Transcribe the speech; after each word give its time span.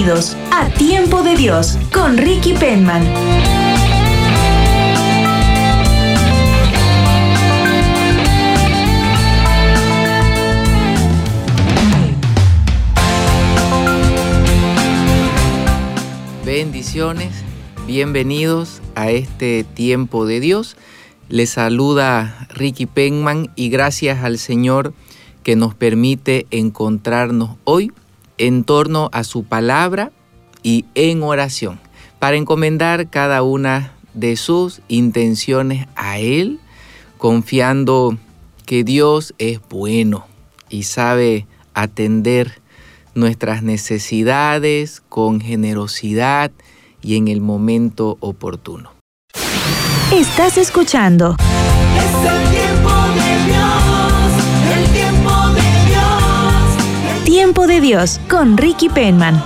Bienvenidos 0.00 0.34
a 0.50 0.70
Tiempo 0.70 1.22
de 1.22 1.36
Dios 1.36 1.76
con 1.92 2.16
Ricky 2.16 2.54
Penman. 2.54 3.04
Bendiciones, 16.46 17.34
bienvenidos 17.86 18.80
a 18.94 19.10
este 19.10 19.64
tiempo 19.64 20.24
de 20.24 20.40
Dios. 20.40 20.78
Les 21.28 21.50
saluda 21.50 22.48
Ricky 22.48 22.86
Penman 22.86 23.52
y 23.54 23.68
gracias 23.68 24.24
al 24.24 24.38
Señor 24.38 24.94
que 25.42 25.56
nos 25.56 25.74
permite 25.74 26.46
encontrarnos 26.50 27.56
hoy 27.64 27.92
en 28.40 28.64
torno 28.64 29.10
a 29.12 29.22
su 29.22 29.44
palabra 29.44 30.12
y 30.62 30.86
en 30.94 31.22
oración 31.22 31.78
para 32.18 32.36
encomendar 32.36 33.08
cada 33.08 33.42
una 33.42 33.92
de 34.14 34.36
sus 34.36 34.80
intenciones 34.88 35.86
a 35.94 36.18
Él, 36.18 36.58
confiando 37.18 38.16
que 38.64 38.82
Dios 38.82 39.34
es 39.38 39.60
bueno 39.68 40.26
y 40.70 40.84
sabe 40.84 41.46
atender 41.74 42.60
nuestras 43.14 43.62
necesidades 43.62 45.02
con 45.08 45.40
generosidad 45.40 46.50
y 47.02 47.16
en 47.16 47.28
el 47.28 47.40
momento 47.40 48.16
oportuno. 48.20 48.90
Estás 50.12 50.56
escuchando 50.56 51.36
Tiempo 57.30 57.68
de 57.68 57.80
Dios 57.80 58.18
con 58.28 58.56
Ricky 58.56 58.88
Penman. 58.88 59.40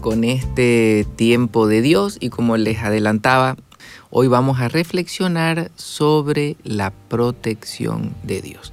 Con 0.00 0.22
este 0.22 1.04
tiempo 1.16 1.66
de 1.66 1.82
Dios 1.82 2.18
y 2.20 2.30
como 2.30 2.56
les 2.56 2.78
adelantaba, 2.84 3.56
hoy 4.10 4.28
vamos 4.28 4.60
a 4.60 4.68
reflexionar 4.68 5.72
sobre 5.74 6.56
la 6.62 6.92
protección 6.92 8.14
de 8.22 8.42
Dios. 8.42 8.72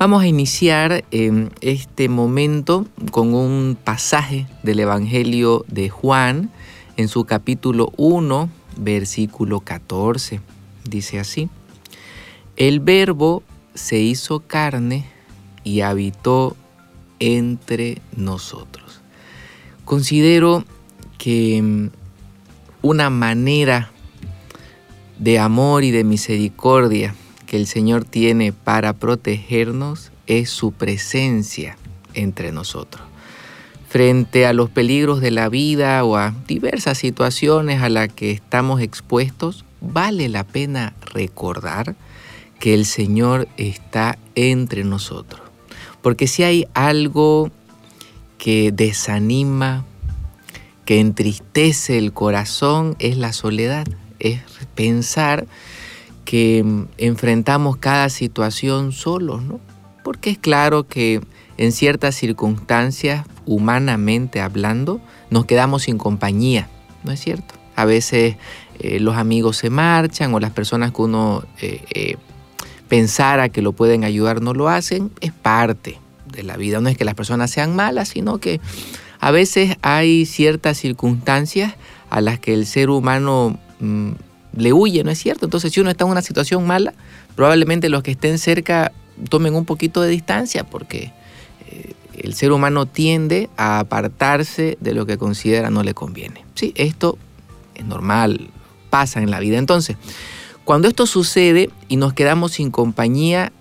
Vamos 0.00 0.24
a 0.24 0.26
iniciar 0.26 1.04
eh, 1.12 1.48
este 1.60 2.08
momento 2.08 2.86
con 3.12 3.34
un 3.34 3.78
pasaje 3.82 4.48
del 4.64 4.80
Evangelio 4.80 5.64
de 5.68 5.90
Juan 5.90 6.50
en 6.96 7.06
su 7.06 7.24
capítulo 7.24 7.92
1, 7.96 8.50
versículo 8.78 9.60
14. 9.60 10.40
Dice 10.82 11.20
así, 11.20 11.48
el 12.56 12.80
verbo 12.80 13.44
se 13.74 14.00
hizo 14.00 14.40
carne 14.40 15.06
y 15.62 15.82
habitó 15.82 16.56
entre 17.20 18.02
nosotros. 18.16 18.85
Considero 19.86 20.64
que 21.16 21.62
mm, 21.62 21.90
una 22.82 23.08
manera 23.08 23.92
de 25.16 25.38
amor 25.38 25.84
y 25.84 25.92
de 25.92 26.02
misericordia 26.02 27.14
que 27.46 27.56
el 27.56 27.68
Señor 27.68 28.04
tiene 28.04 28.52
para 28.52 28.94
protegernos 28.94 30.10
es 30.26 30.50
su 30.50 30.72
presencia 30.72 31.78
entre 32.14 32.50
nosotros. 32.50 33.06
Frente 33.88 34.44
a 34.44 34.52
los 34.52 34.70
peligros 34.70 35.20
de 35.20 35.30
la 35.30 35.48
vida 35.48 36.02
o 36.02 36.16
a 36.16 36.34
diversas 36.48 36.98
situaciones 36.98 37.80
a 37.80 37.88
las 37.88 38.12
que 38.12 38.32
estamos 38.32 38.80
expuestos, 38.80 39.64
vale 39.80 40.28
la 40.28 40.42
pena 40.42 40.94
recordar 41.12 41.94
que 42.58 42.74
el 42.74 42.86
Señor 42.86 43.46
está 43.56 44.18
entre 44.34 44.82
nosotros. 44.82 45.40
Porque 46.02 46.26
si 46.26 46.42
hay 46.42 46.66
algo 46.74 47.52
que 48.38 48.72
desanima, 48.72 49.84
que 50.84 51.00
entristece 51.00 51.98
el 51.98 52.12
corazón 52.12 52.96
es 52.98 53.16
la 53.16 53.32
soledad, 53.32 53.86
es 54.18 54.40
pensar 54.74 55.46
que 56.24 56.62
mm, 56.64 56.88
enfrentamos 56.98 57.76
cada 57.76 58.08
situación 58.08 58.92
solos, 58.92 59.42
¿no? 59.42 59.60
Porque 60.04 60.30
es 60.30 60.38
claro 60.38 60.86
que 60.86 61.20
en 61.58 61.72
ciertas 61.72 62.14
circunstancias, 62.14 63.26
humanamente 63.46 64.40
hablando, 64.40 65.00
nos 65.30 65.46
quedamos 65.46 65.82
sin 65.84 65.98
compañía, 65.98 66.68
¿no 67.02 67.12
es 67.12 67.20
cierto? 67.20 67.54
A 67.74 67.84
veces 67.84 68.36
eh, 68.78 69.00
los 69.00 69.16
amigos 69.16 69.56
se 69.56 69.70
marchan 69.70 70.32
o 70.34 70.40
las 70.40 70.52
personas 70.52 70.92
que 70.92 71.02
uno 71.02 71.44
eh, 71.60 71.82
eh, 71.92 72.16
pensara 72.88 73.48
que 73.48 73.62
lo 73.62 73.72
pueden 73.72 74.04
ayudar 74.04 74.40
no 74.40 74.54
lo 74.54 74.68
hacen, 74.68 75.10
es 75.20 75.32
parte 75.32 75.98
de 76.36 76.42
la 76.42 76.56
vida. 76.56 76.80
No 76.80 76.88
es 76.88 76.96
que 76.96 77.04
las 77.04 77.14
personas 77.14 77.50
sean 77.50 77.74
malas, 77.74 78.10
sino 78.10 78.38
que 78.38 78.60
a 79.18 79.30
veces 79.30 79.76
hay 79.82 80.26
ciertas 80.26 80.78
circunstancias 80.78 81.74
a 82.10 82.20
las 82.20 82.38
que 82.38 82.54
el 82.54 82.66
ser 82.66 82.90
humano 82.90 83.58
mm, 83.80 84.12
le 84.56 84.72
huye, 84.72 85.02
¿no 85.04 85.10
es 85.10 85.18
cierto? 85.18 85.46
Entonces, 85.46 85.72
si 85.72 85.80
uno 85.80 85.90
está 85.90 86.04
en 86.04 86.10
una 86.10 86.22
situación 86.22 86.66
mala, 86.66 86.94
probablemente 87.34 87.88
los 87.88 88.02
que 88.02 88.12
estén 88.12 88.38
cerca 88.38 88.92
tomen 89.28 89.54
un 89.54 89.64
poquito 89.64 90.02
de 90.02 90.10
distancia 90.10 90.64
porque 90.64 91.12
eh, 91.70 91.94
el 92.18 92.34
ser 92.34 92.52
humano 92.52 92.86
tiende 92.86 93.48
a 93.56 93.78
apartarse 93.80 94.76
de 94.80 94.94
lo 94.94 95.06
que 95.06 95.18
considera 95.18 95.70
no 95.70 95.82
le 95.82 95.94
conviene. 95.94 96.44
Sí, 96.54 96.72
esto 96.76 97.18
es 97.74 97.84
normal, 97.84 98.50
pasa 98.90 99.20
en 99.20 99.30
la 99.30 99.40
vida. 99.40 99.58
Entonces, 99.58 99.96
cuando 100.64 100.88
esto 100.88 101.06
sucede 101.06 101.70
y 101.88 101.96
nos 101.96 102.12
quedamos 102.12 102.52
sin 102.52 102.70
compañía, 102.70 103.52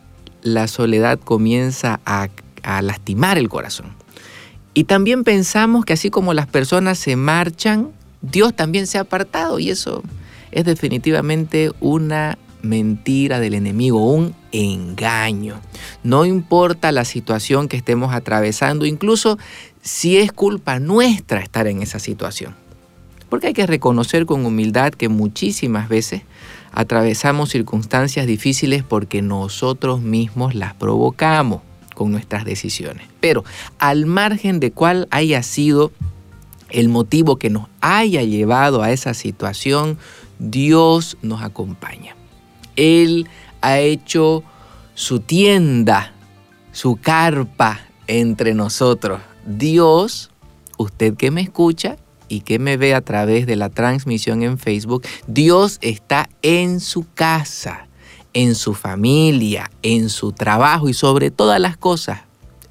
la 0.41 0.67
soledad 0.67 1.19
comienza 1.19 1.99
a 2.05 2.29
a 2.65 2.81
lastimar 2.81 3.37
el 3.37 3.47
corazón. 3.47 3.93
Y 4.73 4.83
también 4.83 5.23
pensamos 5.23 5.85
que 5.85 5.93
así 5.93 6.09
como 6.09 6.33
las 6.33 6.47
personas 6.47 6.99
se 6.99 7.15
marchan, 7.15 7.91
Dios 8.21 8.53
también 8.53 8.87
se 8.87 8.97
ha 8.97 9.01
apartado 9.01 9.59
y 9.59 9.69
eso 9.69 10.03
es 10.51 10.65
definitivamente 10.65 11.71
una 11.79 12.37
mentira 12.61 13.39
del 13.39 13.53
enemigo, 13.53 14.11
un 14.11 14.35
engaño. 14.51 15.61
No 16.03 16.25
importa 16.25 16.91
la 16.91 17.05
situación 17.05 17.67
que 17.67 17.77
estemos 17.77 18.13
atravesando, 18.13 18.85
incluso 18.85 19.37
si 19.81 20.17
es 20.17 20.31
culpa 20.31 20.79
nuestra 20.79 21.39
estar 21.39 21.67
en 21.67 21.81
esa 21.81 21.99
situación. 21.99 22.55
Porque 23.29 23.47
hay 23.47 23.53
que 23.53 23.67
reconocer 23.67 24.25
con 24.25 24.45
humildad 24.45 24.91
que 24.93 25.09
muchísimas 25.09 25.87
veces 25.87 26.23
atravesamos 26.71 27.49
circunstancias 27.49 28.27
difíciles 28.27 28.83
porque 28.83 29.21
nosotros 29.21 30.01
mismos 30.01 30.55
las 30.55 30.73
provocamos 30.73 31.61
con 31.95 32.11
nuestras 32.11 32.45
decisiones. 32.45 33.07
Pero 33.19 33.43
al 33.79 34.05
margen 34.05 34.59
de 34.59 34.71
cuál 34.71 35.07
haya 35.09 35.41
sido 35.41 35.91
el 36.69 36.89
motivo 36.89 37.37
que 37.37 37.49
nos 37.49 37.67
haya 37.81 38.21
llevado 38.21 38.83
a 38.83 38.91
esa 38.91 39.13
situación, 39.13 39.97
Dios 40.37 41.17
nos 41.21 41.41
acompaña. 41.41 42.15
Él 42.75 43.27
ha 43.61 43.79
hecho 43.79 44.43
su 44.93 45.19
tienda, 45.21 46.13
su 46.71 46.97
carpa 46.97 47.79
entre 48.07 48.53
nosotros. 48.53 49.21
Dios, 49.45 50.31
usted 50.77 51.15
que 51.15 51.31
me 51.31 51.41
escucha, 51.41 51.97
y 52.27 52.41
que 52.41 52.59
me 52.59 52.77
ve 52.77 52.93
a 52.93 53.01
través 53.01 53.45
de 53.45 53.55
la 53.55 53.69
transmisión 53.69 54.43
en 54.43 54.57
Facebook, 54.57 55.03
Dios 55.27 55.77
está 55.81 56.29
en 56.41 56.79
su 56.79 57.05
casa, 57.13 57.87
en 58.35 58.53
su 58.53 58.75
familia, 58.75 59.71
en 59.81 60.09
su 60.09 60.31
trabajo 60.33 60.87
y 60.89 60.93
sobre 60.93 61.31
todas 61.31 61.59
las 61.59 61.77
cosas. 61.77 62.21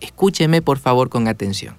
Escúcheme 0.00 0.62
por 0.62 0.78
favor 0.78 1.08
con 1.08 1.26
atención. 1.26 1.75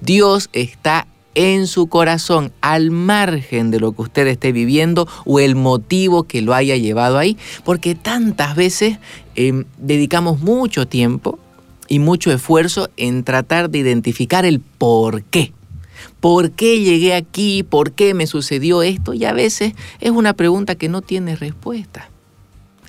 Dios 0.00 0.48
está 0.52 1.06
en 1.34 1.66
su 1.66 1.86
corazón, 1.88 2.50
al 2.62 2.90
margen 2.90 3.70
de 3.70 3.78
lo 3.78 3.92
que 3.92 4.02
usted 4.02 4.26
esté 4.26 4.52
viviendo 4.52 5.06
o 5.26 5.38
el 5.38 5.54
motivo 5.54 6.22
que 6.22 6.40
lo 6.40 6.54
haya 6.54 6.76
llevado 6.76 7.18
ahí, 7.18 7.36
porque 7.62 7.94
tantas 7.94 8.56
veces 8.56 8.98
em, 9.34 9.66
dedicamos 9.76 10.40
mucho 10.40 10.88
tiempo 10.88 11.38
y 11.88 11.98
mucho 11.98 12.32
esfuerzo 12.32 12.88
en 12.96 13.22
tratar 13.22 13.68
de 13.68 13.78
identificar 13.78 14.46
el 14.46 14.60
por 14.60 15.24
qué. 15.24 15.52
¿Por 16.20 16.52
qué 16.52 16.80
llegué 16.80 17.14
aquí? 17.14 17.62
¿Por 17.62 17.92
qué 17.92 18.14
me 18.14 18.26
sucedió 18.26 18.82
esto? 18.82 19.12
Y 19.12 19.26
a 19.26 19.34
veces 19.34 19.74
es 20.00 20.10
una 20.12 20.32
pregunta 20.32 20.74
que 20.74 20.88
no 20.88 21.02
tiene 21.02 21.36
respuesta. 21.36 22.08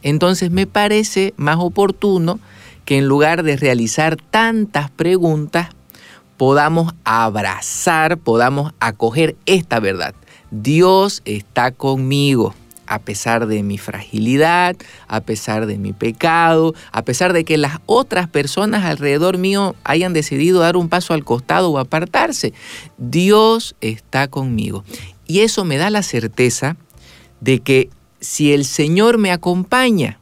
Entonces 0.01 0.51
me 0.51 0.67
parece 0.67 1.33
más 1.37 1.57
oportuno 1.59 2.39
que 2.85 2.97
en 2.97 3.07
lugar 3.07 3.43
de 3.43 3.57
realizar 3.57 4.15
tantas 4.15 4.89
preguntas, 4.89 5.69
podamos 6.37 6.93
abrazar, 7.03 8.17
podamos 8.17 8.73
acoger 8.79 9.35
esta 9.45 9.79
verdad. 9.79 10.15
Dios 10.51 11.21
está 11.25 11.71
conmigo 11.71 12.53
a 12.87 12.99
pesar 12.99 13.47
de 13.47 13.63
mi 13.63 13.77
fragilidad, 13.77 14.77
a 15.07 15.21
pesar 15.21 15.65
de 15.65 15.77
mi 15.77 15.91
pecado, 15.91 16.73
a 16.91 17.01
pesar 17.03 17.33
de 17.33 17.43
que 17.43 17.57
las 17.57 17.79
otras 17.85 18.29
personas 18.29 18.85
alrededor 18.85 19.37
mío 19.37 19.75
hayan 19.83 20.13
decidido 20.13 20.61
dar 20.61 20.77
un 20.77 20.87
paso 20.87 21.13
al 21.13 21.25
costado 21.25 21.69
o 21.69 21.79
apartarse. 21.79 22.53
Dios 22.97 23.75
está 23.81 24.29
conmigo. 24.29 24.85
Y 25.27 25.41
eso 25.41 25.65
me 25.65 25.77
da 25.77 25.89
la 25.89 26.03
certeza 26.03 26.77
de 27.41 27.59
que 27.59 27.89
si 28.19 28.53
el 28.53 28.65
Señor 28.65 29.17
me 29.17 29.31
acompaña, 29.31 30.19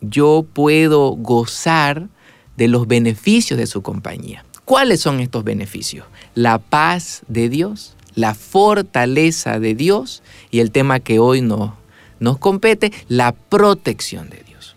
yo 0.00 0.46
puedo 0.52 1.10
gozar 1.10 2.08
de 2.56 2.68
los 2.68 2.86
beneficios 2.86 3.58
de 3.58 3.66
su 3.66 3.82
compañía. 3.82 4.44
¿Cuáles 4.64 5.00
son 5.00 5.20
estos 5.20 5.44
beneficios? 5.44 6.06
La 6.34 6.58
paz 6.58 7.22
de 7.28 7.48
Dios, 7.48 7.96
la 8.14 8.34
fortaleza 8.34 9.58
de 9.58 9.74
Dios 9.74 10.22
y 10.50 10.60
el 10.60 10.70
tema 10.70 11.00
que 11.00 11.18
hoy 11.18 11.40
nos, 11.40 11.72
nos 12.18 12.38
compete, 12.38 12.92
la 13.08 13.32
protección 13.32 14.30
de 14.30 14.42
Dios. 14.46 14.76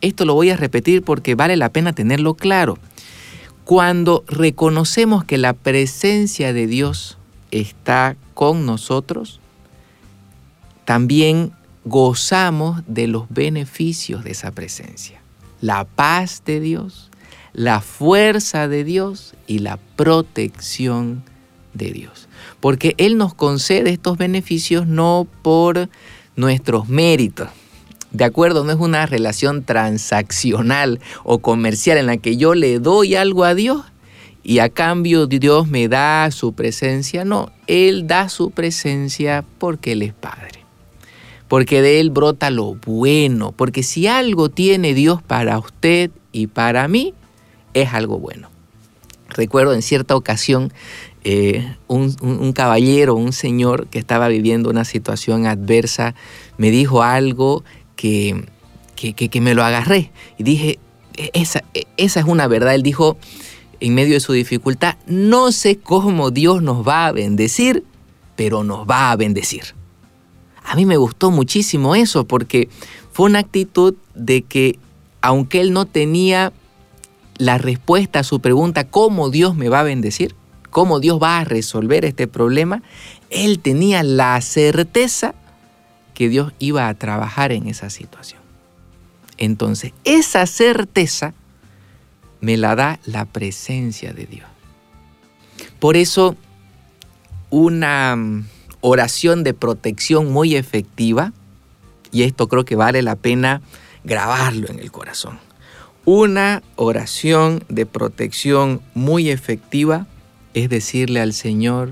Esto 0.00 0.24
lo 0.24 0.34
voy 0.34 0.50
a 0.50 0.56
repetir 0.56 1.02
porque 1.02 1.34
vale 1.34 1.56
la 1.56 1.70
pena 1.70 1.92
tenerlo 1.92 2.34
claro. 2.34 2.78
Cuando 3.64 4.24
reconocemos 4.28 5.24
que 5.24 5.38
la 5.38 5.52
presencia 5.54 6.52
de 6.52 6.66
Dios 6.66 7.18
está 7.50 8.16
con 8.34 8.66
nosotros, 8.66 9.40
también 10.84 11.52
gozamos 11.86 12.82
de 12.88 13.06
los 13.06 13.26
beneficios 13.30 14.24
de 14.24 14.32
esa 14.32 14.50
presencia. 14.50 15.22
La 15.60 15.84
paz 15.84 16.42
de 16.44 16.60
Dios, 16.60 17.10
la 17.52 17.80
fuerza 17.80 18.66
de 18.68 18.82
Dios 18.82 19.34
y 19.46 19.60
la 19.60 19.78
protección 19.94 21.22
de 21.74 21.92
Dios. 21.92 22.28
Porque 22.58 22.94
Él 22.98 23.16
nos 23.16 23.34
concede 23.34 23.90
estos 23.90 24.18
beneficios 24.18 24.86
no 24.86 25.28
por 25.42 25.88
nuestros 26.34 26.88
méritos. 26.88 27.48
De 28.10 28.24
acuerdo, 28.24 28.64
no 28.64 28.72
es 28.72 28.78
una 28.78 29.06
relación 29.06 29.62
transaccional 29.62 31.00
o 31.22 31.38
comercial 31.38 31.98
en 31.98 32.06
la 32.06 32.16
que 32.16 32.36
yo 32.36 32.54
le 32.54 32.80
doy 32.80 33.14
algo 33.14 33.44
a 33.44 33.54
Dios 33.54 33.84
y 34.42 34.58
a 34.58 34.70
cambio 34.70 35.26
Dios 35.26 35.68
me 35.68 35.86
da 35.86 36.30
su 36.32 36.52
presencia. 36.52 37.24
No, 37.24 37.52
Él 37.68 38.08
da 38.08 38.28
su 38.28 38.50
presencia 38.50 39.44
porque 39.58 39.92
Él 39.92 40.02
es 40.02 40.14
Padre. 40.14 40.65
Porque 41.48 41.82
de 41.82 42.00
Él 42.00 42.10
brota 42.10 42.50
lo 42.50 42.74
bueno. 42.74 43.52
Porque 43.52 43.82
si 43.82 44.06
algo 44.06 44.48
tiene 44.48 44.94
Dios 44.94 45.22
para 45.22 45.58
usted 45.58 46.10
y 46.32 46.48
para 46.48 46.88
mí, 46.88 47.14
es 47.74 47.92
algo 47.92 48.18
bueno. 48.18 48.48
Recuerdo 49.28 49.74
en 49.74 49.82
cierta 49.82 50.16
ocasión 50.16 50.72
eh, 51.24 51.76
un, 51.88 52.52
caballero, 52.52 53.14
un 53.14 53.32
señor 53.32 53.88
que 53.88 53.98
estaba 53.98 54.28
viviendo 54.28 54.70
una 54.70 54.84
situación 54.84 55.46
adversa, 55.46 56.14
me 56.56 56.70
dijo 56.70 57.02
algo 57.02 57.64
que, 57.96 58.46
que, 58.94 59.40
me 59.40 59.54
lo 59.54 59.64
agarré 59.64 60.12
y 60.38 60.44
dije, 60.44 60.78
e, 61.16 61.30
esa, 61.34 61.64
e, 61.74 61.84
esa 61.96 62.20
es 62.20 62.26
una 62.26 62.46
verdad. 62.46 62.74
Él 62.74 62.82
dijo, 62.82 63.18
en 63.80 63.94
medio 63.94 64.14
de 64.14 64.20
su 64.20 64.32
dificultad, 64.32 64.96
no 65.06 65.52
sé 65.52 65.78
cómo 65.78 66.30
Dios 66.30 66.62
nos 66.62 66.86
va 66.86 67.06
a 67.06 67.12
bendecir, 67.12 67.84
pero 68.36 68.64
nos 68.64 68.88
va 68.88 69.10
a 69.10 69.16
bendecir. 69.16 69.74
A 70.66 70.74
mí 70.74 70.84
me 70.84 70.96
gustó 70.96 71.30
muchísimo 71.30 71.94
eso 71.94 72.26
porque 72.26 72.68
fue 73.12 73.26
una 73.26 73.38
actitud 73.38 73.94
de 74.14 74.42
que 74.42 74.78
aunque 75.20 75.60
él 75.60 75.72
no 75.72 75.86
tenía 75.86 76.52
la 77.38 77.56
respuesta 77.56 78.20
a 78.20 78.24
su 78.24 78.40
pregunta, 78.40 78.88
¿cómo 78.88 79.30
Dios 79.30 79.54
me 79.56 79.68
va 79.68 79.80
a 79.80 79.84
bendecir? 79.84 80.34
¿Cómo 80.70 80.98
Dios 80.98 81.20
va 81.22 81.38
a 81.38 81.44
resolver 81.44 82.04
este 82.04 82.26
problema? 82.26 82.82
Él 83.30 83.60
tenía 83.60 84.02
la 84.02 84.40
certeza 84.40 85.34
que 86.14 86.28
Dios 86.28 86.52
iba 86.58 86.88
a 86.88 86.94
trabajar 86.94 87.52
en 87.52 87.68
esa 87.68 87.88
situación. 87.88 88.40
Entonces, 89.38 89.92
esa 90.04 90.46
certeza 90.46 91.32
me 92.40 92.56
la 92.56 92.74
da 92.74 92.98
la 93.04 93.24
presencia 93.24 94.12
de 94.12 94.26
Dios. 94.26 94.48
Por 95.78 95.96
eso, 95.96 96.36
una 97.50 98.16
oración 98.88 99.42
de 99.42 99.52
protección 99.52 100.30
muy 100.30 100.54
efectiva, 100.54 101.32
y 102.12 102.22
esto 102.22 102.46
creo 102.46 102.64
que 102.64 102.76
vale 102.76 103.02
la 103.02 103.16
pena 103.16 103.60
grabarlo 104.04 104.68
en 104.70 104.78
el 104.78 104.92
corazón. 104.92 105.40
Una 106.04 106.62
oración 106.76 107.64
de 107.68 107.84
protección 107.84 108.80
muy 108.94 109.28
efectiva 109.30 110.06
es 110.54 110.68
decirle 110.68 111.20
al 111.20 111.32
Señor, 111.32 111.90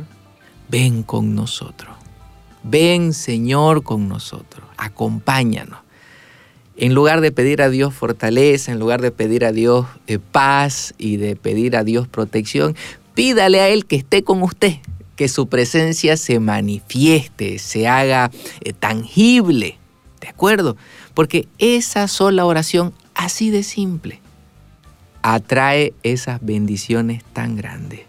ven 0.68 1.02
con 1.02 1.34
nosotros. 1.34 1.96
Ven 2.62 3.12
Señor 3.12 3.82
con 3.82 4.08
nosotros, 4.08 4.64
acompáñanos. 4.76 5.80
En 6.76 6.94
lugar 6.94 7.20
de 7.20 7.32
pedir 7.32 7.60
a 7.60 7.70
Dios 7.70 7.92
fortaleza, 7.92 8.70
en 8.70 8.78
lugar 8.78 9.02
de 9.02 9.10
pedir 9.10 9.44
a 9.44 9.50
Dios 9.50 9.86
eh, 10.06 10.20
paz 10.20 10.94
y 10.96 11.16
de 11.16 11.34
pedir 11.34 11.76
a 11.76 11.82
Dios 11.82 12.06
protección, 12.06 12.76
pídale 13.14 13.60
a 13.60 13.68
Él 13.68 13.84
que 13.84 13.96
esté 13.96 14.22
con 14.22 14.42
usted, 14.42 14.76
que 15.16 15.28
su 15.28 15.48
presencia 15.48 16.16
se 16.16 16.40
manifieste, 16.40 17.58
se 17.58 17.88
haga 17.88 18.30
eh, 18.60 18.72
tangible. 18.72 19.78
¿De 20.20 20.28
acuerdo? 20.28 20.76
Porque 21.14 21.48
esa 21.58 22.08
sola 22.08 22.46
oración 22.46 22.94
así 23.14 23.50
de 23.50 23.62
simple, 23.62 24.20
atrae 25.22 25.94
esas 26.02 26.44
bendiciones 26.44 27.22
tan 27.32 27.56
grandes. 27.56 28.00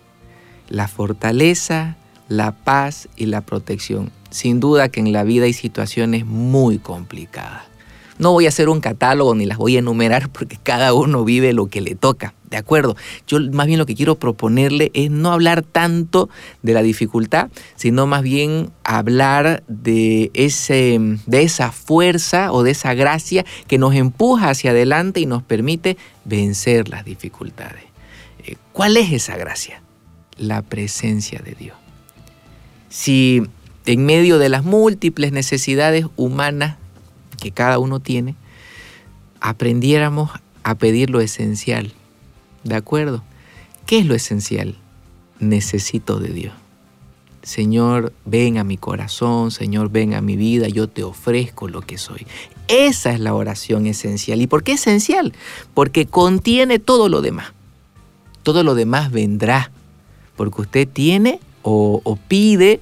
La 0.70 0.88
fortaleza, 0.88 1.98
la 2.28 2.52
paz 2.52 3.08
y 3.16 3.28
la 3.28 3.42
protección. 3.42 4.12
Sin 4.30 4.60
duda 4.60 4.90
que 4.90 5.00
en 5.00 5.14
la 5.14 5.24
vida 5.24 5.46
hay 5.46 5.54
situaciones 5.54 6.26
muy 6.26 6.80
complicadas. 6.80 7.64
No 8.18 8.32
voy 8.32 8.46
a 8.46 8.50
hacer 8.50 8.70
un 8.70 8.80
catálogo 8.80 9.36
ni 9.36 9.46
las 9.46 9.58
voy 9.58 9.76
a 9.76 9.80
enumerar 9.80 10.30
porque 10.30 10.58
cada 10.62 10.94
uno 10.94 11.24
vive 11.24 11.54
lo 11.54 11.68
que 11.68 11.82
le 11.82 11.96
toca. 11.96 12.34
¿De 12.56 12.60
acuerdo? 12.60 12.96
Yo 13.28 13.38
más 13.52 13.68
bien 13.68 13.80
lo 13.80 13.86
que 13.86 13.96
quiero 13.96 14.16
proponerle 14.16 14.90
es 14.94 15.12
no 15.12 15.34
hablar 15.34 15.62
tanto 15.62 16.30
de 16.64 16.74
la 16.74 16.84
dificultad, 16.84 17.50
sino 17.76 18.08
más 18.08 18.24
bien 18.24 18.72
hablar 18.86 19.66
de, 19.68 20.32
ese, 20.34 20.98
de 21.26 21.42
esa 21.42 21.74
fuerza 21.74 22.54
o 22.54 22.64
de 22.64 22.72
esa 22.72 22.94
gracia 22.94 23.44
que 23.68 23.78
nos 23.78 23.94
empuja 23.94 24.50
hacia 24.50 24.72
adelante 24.72 25.20
y 25.20 25.26
nos 25.26 25.44
permite 25.44 25.98
vencer 26.24 26.88
las 26.88 27.04
dificultades. 27.04 27.84
Eh, 28.46 28.56
¿Cuál 28.72 28.96
es 28.96 29.12
esa 29.12 29.36
gracia? 29.36 29.82
La 30.38 30.62
presencia 30.62 31.42
de 31.44 31.56
Dios. 31.56 31.76
Si 32.88 33.44
en 33.86 34.06
medio 34.06 34.40
de 34.40 34.48
las 34.48 34.64
múltiples 34.64 35.34
necesidades 35.34 36.06
humanas 36.16 36.78
que 37.38 37.52
cada 37.52 37.80
uno 37.80 38.00
tiene, 38.00 38.36
aprendiéramos 39.42 40.32
a 40.64 40.76
pedir 40.76 41.10
lo 41.10 41.20
esencial, 41.20 41.92
¿De 42.66 42.76
acuerdo? 42.76 43.24
¿Qué 43.86 44.00
es 44.00 44.08
lo 44.08 44.16
esencial? 44.16 44.76
Necesito 45.40 46.20
de 46.20 46.30
Dios. 46.30 46.54
Señor, 47.44 48.12
ven 48.26 48.58
a 48.58 48.64
mi 48.64 48.76
corazón, 48.76 49.52
Señor, 49.52 49.92
ven 49.92 50.16
a 50.16 50.22
mi 50.22 50.36
vida, 50.36 50.68
yo 50.68 50.90
te 50.90 51.04
ofrezco 51.04 51.68
lo 51.68 51.82
que 51.82 52.00
soy. 52.00 52.26
Esa 52.68 53.12
es 53.12 53.20
la 53.20 53.36
oración 53.36 53.86
esencial. 53.86 54.42
¿Y 54.42 54.48
por 54.48 54.64
qué 54.64 54.74
esencial? 54.74 55.34
Porque 55.76 56.08
contiene 56.08 56.80
todo 56.80 57.08
lo 57.08 57.22
demás. 57.22 57.54
Todo 58.42 58.64
lo 58.64 58.74
demás 58.74 59.12
vendrá. 59.12 59.70
Porque 60.36 60.64
usted 60.64 60.88
tiene 60.88 61.40
o, 61.62 62.18
pide, 62.28 62.82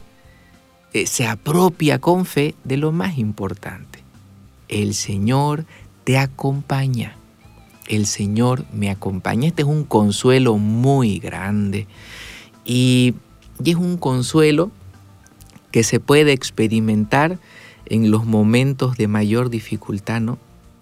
eh, 0.94 1.08
se 1.08 1.28
apropia 1.28 2.00
con 2.00 2.26
fe 2.26 2.56
de 2.64 2.78
lo 2.78 2.94
más 2.94 3.18
importante. 3.18 4.00
El 4.70 4.94
Señor 4.94 5.66
te 6.06 6.18
acompaña 6.18 7.18
el 7.88 8.06
Señor 8.06 8.66
me 8.74 8.90
acompaña. 8.90 9.48
Este 9.48 9.64
es 9.64 9.68
un 9.68 9.84
consuelo 9.84 10.58
muy 10.58 11.20
grande 11.20 11.88
y, 12.66 13.16
es 13.64 13.76
un 13.76 13.98
consuelo 13.98 14.72
que 15.72 15.84
se 15.84 16.00
puede 16.00 16.34
experimentar 16.34 17.40
en 17.86 18.12
los 18.12 18.26
momentos 18.26 18.98
de 18.98 19.08
mayor 19.08 19.50
dificultad, 19.50 20.20
¿no? 20.22 20.38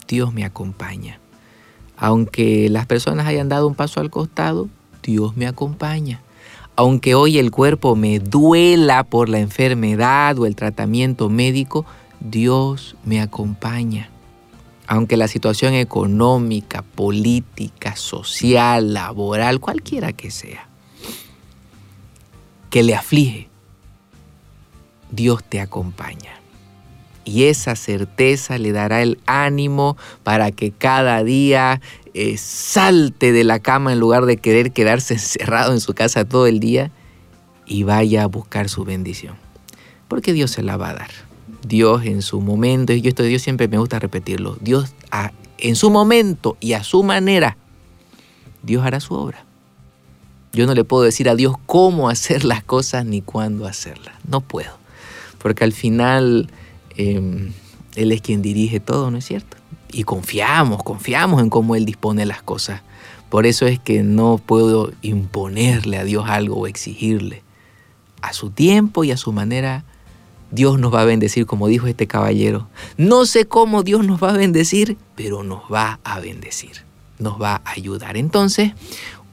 Dios 0.08 0.32
me 0.32 0.44
acompaña. 0.44 1.20
Aunque 1.96 2.68
las 2.68 2.86
personas 2.86 3.26
hayan 3.26 3.48
dado 3.48 3.68
un 3.68 3.74
paso 3.74 4.00
al 4.00 4.10
costado, 4.10 4.68
Dios 5.02 5.36
me 5.36 5.46
acompaña. 5.46 6.20
Aunque 6.74 7.14
hoy 7.14 7.38
el 7.38 7.50
cuerpo 7.50 7.94
me 7.94 8.18
duela 8.18 9.04
por 9.04 9.28
la 9.28 9.38
enfermedad 9.38 10.38
o 10.38 10.46
el 10.46 10.56
tratamiento 10.56 11.28
médico, 11.28 11.84
Dios 12.20 12.96
me 13.04 13.20
acompaña. 13.20 14.11
Aunque 14.86 15.16
la 15.16 15.28
situación 15.28 15.74
económica, 15.74 16.82
política, 16.82 17.96
social, 17.96 18.92
laboral, 18.94 19.60
cualquiera 19.60 20.12
que 20.12 20.30
sea, 20.30 20.68
que 22.70 22.82
le 22.82 22.94
aflige, 22.94 23.48
Dios 25.10 25.44
te 25.44 25.60
acompaña. 25.60 26.32
Y 27.24 27.44
esa 27.44 27.76
certeza 27.76 28.58
le 28.58 28.72
dará 28.72 29.02
el 29.02 29.20
ánimo 29.26 29.96
para 30.24 30.50
que 30.50 30.72
cada 30.72 31.22
día 31.22 31.80
eh, 32.14 32.36
salte 32.36 33.32
de 33.32 33.44
la 33.44 33.60
cama 33.60 33.92
en 33.92 34.00
lugar 34.00 34.26
de 34.26 34.38
querer 34.38 34.72
quedarse 34.72 35.14
encerrado 35.14 35.72
en 35.72 35.80
su 35.80 35.94
casa 35.94 36.24
todo 36.24 36.46
el 36.46 36.58
día 36.58 36.90
y 37.66 37.84
vaya 37.84 38.24
a 38.24 38.26
buscar 38.26 38.68
su 38.68 38.84
bendición. 38.84 39.36
Porque 40.08 40.32
Dios 40.32 40.50
se 40.50 40.62
la 40.62 40.76
va 40.76 40.90
a 40.90 40.94
dar. 40.94 41.31
Dios 41.66 42.04
en 42.04 42.22
su 42.22 42.40
momento, 42.40 42.92
y 42.92 43.06
esto 43.06 43.22
Dios 43.22 43.42
siempre 43.42 43.68
me 43.68 43.78
gusta 43.78 43.98
repetirlo, 43.98 44.56
Dios 44.60 44.94
en 45.58 45.76
su 45.76 45.90
momento 45.90 46.56
y 46.60 46.72
a 46.72 46.82
su 46.82 47.02
manera, 47.02 47.56
Dios 48.62 48.84
hará 48.84 49.00
su 49.00 49.14
obra. 49.14 49.44
Yo 50.52 50.66
no 50.66 50.74
le 50.74 50.84
puedo 50.84 51.02
decir 51.02 51.28
a 51.28 51.34
Dios 51.34 51.54
cómo 51.66 52.08
hacer 52.08 52.44
las 52.52 52.62
cosas 52.62 53.06
ni 53.06 53.22
cuándo 53.22 53.66
hacerlas. 53.66 54.14
No 54.28 54.40
puedo. 54.40 54.72
Porque 55.38 55.64
al 55.64 55.72
final 55.72 56.50
em, 56.96 57.52
Él 57.96 58.12
es 58.12 58.20
quien 58.20 58.42
dirige 58.42 58.80
todo, 58.80 59.10
¿no 59.10 59.18
es 59.18 59.24
cierto? 59.24 59.56
Y 59.92 60.04
confiamos, 60.04 60.82
confiamos 60.82 61.42
en 61.42 61.50
cómo 61.50 61.74
Él 61.74 61.84
dispone 61.84 62.26
las 62.26 62.42
cosas. 62.42 62.82
Por 63.28 63.46
eso 63.46 63.66
es 63.66 63.78
que 63.78 64.02
no 64.02 64.38
puedo 64.44 64.92
imponerle 65.00 65.96
a 65.98 66.04
Dios 66.04 66.26
algo 66.28 66.56
o 66.56 66.66
exigirle. 66.66 67.42
A 68.20 68.32
su 68.32 68.50
tiempo 68.50 69.04
y 69.04 69.10
a 69.10 69.16
su 69.16 69.32
manera, 69.32 69.84
Dios 70.52 70.78
nos 70.78 70.94
va 70.94 71.00
a 71.00 71.06
bendecir, 71.06 71.46
como 71.46 71.66
dijo 71.66 71.86
este 71.86 72.06
caballero. 72.06 72.68
No 72.98 73.24
sé 73.24 73.46
cómo 73.46 73.82
Dios 73.82 74.06
nos 74.06 74.22
va 74.22 74.30
a 74.30 74.36
bendecir, 74.36 74.98
pero 75.16 75.42
nos 75.42 75.62
va 75.72 75.98
a 76.04 76.20
bendecir, 76.20 76.84
nos 77.18 77.40
va 77.40 77.62
a 77.64 77.70
ayudar. 77.70 78.18
Entonces, 78.18 78.72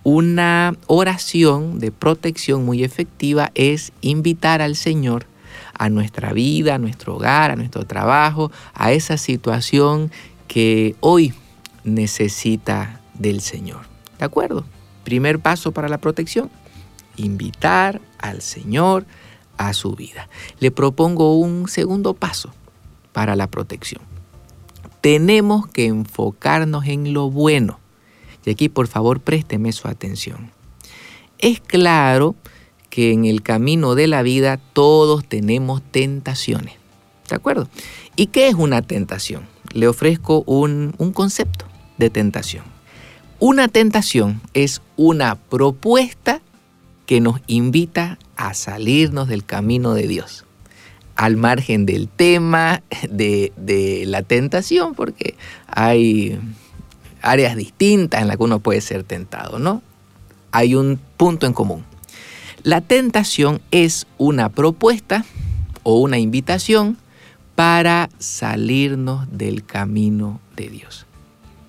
una 0.04 0.76
oración 0.88 1.80
de 1.80 1.92
protección 1.92 2.66
muy 2.66 2.84
efectiva 2.86 3.52
es 3.54 3.92
invitar 4.02 4.62
al 4.62 4.78
Señor 4.78 5.28
a 5.74 5.90
nuestra 5.90 6.32
vida, 6.32 6.76
a 6.76 6.78
nuestro 6.78 7.16
hogar, 7.16 7.52
a 7.52 7.56
nuestro 7.58 7.86
trabajo, 7.86 8.52
a 8.74 8.94
esa 8.94 9.18
situación 9.18 10.12
que 10.48 10.96
hoy 11.02 11.34
necesita 11.84 13.02
del 13.14 13.42
Señor. 13.42 13.82
¿De 14.18 14.26
acuerdo? 14.26 14.66
Primer 15.04 15.40
paso 15.40 15.74
para 15.74 15.90
la 15.90 15.98
protección, 15.98 16.50
invitar 17.18 18.00
al 18.20 18.42
Señor 18.42 19.04
a 19.04 19.29
su 19.74 19.96
vida. 19.96 20.30
Le 20.60 20.72
propongo 20.72 21.36
un 21.38 21.68
segundo 21.68 22.14
paso 22.14 22.52
para 23.12 23.36
la 23.36 23.48
protección. 23.48 24.02
Tenemos 25.02 25.68
que 25.68 25.86
enfocarnos 25.86 26.86
en 26.88 27.14
lo 27.14 27.30
bueno 27.30 27.80
y 28.46 28.52
aquí 28.52 28.70
por 28.70 28.88
favor 28.88 29.20
présteme 29.20 29.72
su 29.72 29.88
atención. 29.88 30.52
Es 31.38 31.60
claro 31.60 32.36
que 32.90 33.12
en 33.12 33.26
el 33.26 33.44
camino 33.44 33.96
de 33.96 34.08
la 34.08 34.24
vida 34.24 34.58
todos 34.74 35.24
tenemos 35.26 35.82
tentaciones. 35.82 36.76
¿De 37.30 37.36
acuerdo? 37.36 37.70
¿Y 38.16 38.28
qué 38.28 38.48
es 38.48 38.56
una 38.56 38.82
tentación? 38.82 39.48
Le 39.72 39.88
ofrezco 39.88 40.44
un, 40.48 40.96
un 40.98 41.14
concepto 41.14 41.66
de 41.98 42.10
tentación. 42.10 42.64
Una 43.40 43.68
tentación 43.68 44.42
es 44.54 44.82
una 44.98 45.36
propuesta 45.36 46.42
que 47.06 47.22
nos 47.22 47.40
invita 47.48 48.18
a 48.40 48.54
salirnos 48.54 49.28
del 49.28 49.44
camino 49.44 49.94
de 49.94 50.08
Dios 50.08 50.46
al 51.18 51.36
margen 51.36 51.86
del 51.86 52.08
tema 52.08 52.82
de, 53.10 53.52
de, 53.58 54.06
la 54.06 54.24
tentación, 54.24 54.96
porque 54.96 55.36
hay 55.68 56.40
áreas 57.22 57.58
distintas 57.58 58.22
en 58.22 58.30
las 58.30 58.38
que 58.38 58.44
uno 58.44 58.62
puede 58.62 58.80
ser 58.80 59.04
tentado, 59.04 59.60
¿no? 59.60 59.82
Hay 60.52 60.76
un 60.76 60.98
punto 61.18 61.46
en 61.46 61.52
común. 61.52 61.84
La 62.64 62.80
tentación 62.80 63.60
es 63.72 64.08
una 64.18 64.48
propuesta 64.48 65.26
o 65.84 66.00
una 66.00 66.20
invitación 66.20 66.98
para 67.56 68.10
salirnos 68.18 69.28
del 69.30 69.66
camino 69.66 70.40
de 70.56 70.70
Dios. 70.70 71.06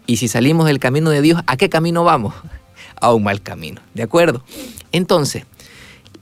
Y 0.07 0.19
si 0.19 0.29
salimos 0.29 0.67
del 0.67 0.79
camino 0.79 1.11
de 1.11 1.23
Dios, 1.23 1.43
¿a 1.49 1.57
qué 1.57 1.69
camino 1.69 2.05
vamos? 2.05 2.35
A 3.03 3.15
un 3.15 3.25
mal 3.25 3.41
camino, 3.41 3.81
¿de 3.95 4.03
acuerdo? 4.03 4.45
Entonces, 4.93 5.47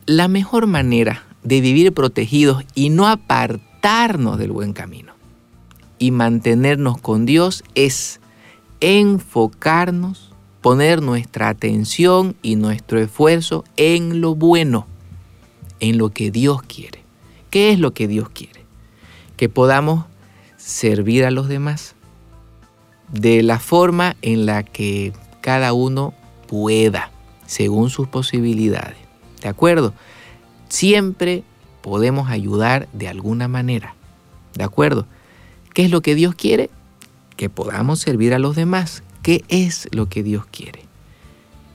la 0.09 0.27
mejor 0.27 0.67
manera 0.67 1.25
de 1.43 1.61
vivir 1.61 1.93
protegidos 1.93 2.65
y 2.75 2.89
no 2.89 3.07
apartarnos 3.07 4.39
del 4.39 4.53
buen 4.53 4.73
camino 4.73 5.13
y 5.99 6.13
mantenernos 6.13 6.99
con 6.99 7.27
Dios 7.27 7.63
es 7.75 8.19
enfocarnos, 8.81 10.33
poner 10.63 11.03
nuestra 11.03 11.51
atención 11.51 12.37
y 12.41 12.57
nuestro 12.57 12.99
esfuerzo 12.99 13.65
en 13.77 14.23
lo 14.23 14.35
bueno, 14.35 14.87
en 15.79 15.99
lo 15.99 16.09
que 16.09 16.31
Dios 16.31 16.63
quiere. 16.63 17.03
¿Qué 17.51 17.71
es 17.71 17.79
lo 17.79 17.93
que 17.93 18.09
Dios 18.09 18.31
quiere? 18.31 18.65
Que 19.37 19.51
podamos 19.51 20.07
servir 20.57 21.27
a 21.27 21.31
los 21.31 21.49
demás 21.49 21.97
de 23.13 23.43
la 23.43 23.59
forma 23.59 24.17
en 24.23 24.47
la 24.47 24.63
que 24.63 25.13
cada 25.43 25.75
uno 25.75 26.15
pueda, 26.47 27.11
según 27.45 27.91
sus 27.91 28.09
posibilidades. 28.09 29.08
¿De 29.43 29.49
acuerdo? 29.49 29.95
Siempre 30.69 31.45
podemos 31.83 32.31
ayudar 32.31 32.89
de 32.93 33.09
alguna 33.09 33.49
manera. 33.49 33.95
¿De 34.55 34.65
acuerdo? 34.65 35.07
¿Qué 35.75 35.85
es 35.85 35.91
lo 35.91 36.01
que 36.03 36.15
Dios 36.15 36.35
quiere? 36.35 36.71
que 37.39 37.49
podamos 37.49 38.01
servir 38.01 38.35
a 38.35 38.41
los 38.41 38.57
demás. 38.57 39.05
¿Qué 39.23 39.45
es 39.49 39.89
lo 39.93 40.09
que 40.09 40.23
Dios 40.23 40.45
quiere? 40.51 40.83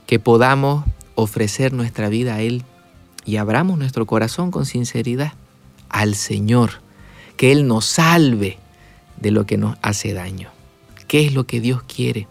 Que 0.06 0.20
podamos 0.20 0.84
ofrecer 1.14 1.72
nuestra 1.72 2.10
vida 2.10 2.34
a 2.34 2.42
Él 2.42 2.62
y 3.24 3.38
abramos 3.38 3.78
nuestro 3.78 4.04
corazón 4.04 4.50
con 4.50 4.66
sinceridad 4.66 5.32
al 5.88 6.14
Señor. 6.14 6.82
Que 7.38 7.50
Él 7.50 7.66
nos 7.66 7.86
salve 7.86 8.58
de 9.18 9.30
lo 9.30 9.46
que 9.46 9.56
nos 9.56 9.78
hace 9.80 10.12
daño. 10.12 10.50
¿Qué 11.08 11.24
es 11.24 11.32
lo 11.32 11.44
que 11.44 11.60
Dios 11.60 11.82
quiere? 11.82 12.28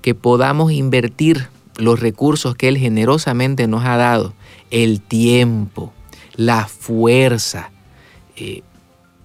Que 0.00 0.14
podamos 0.14 0.70
invertir 0.70 1.48
los 1.76 1.98
recursos 1.98 2.54
que 2.54 2.68
Él 2.68 2.78
generosamente 2.78 3.66
nos 3.66 3.84
ha 3.84 3.96
dado, 3.96 4.32
el 4.70 5.00
tiempo, 5.00 5.92
la 6.36 6.66
fuerza, 6.66 7.70
eh, 8.36 8.62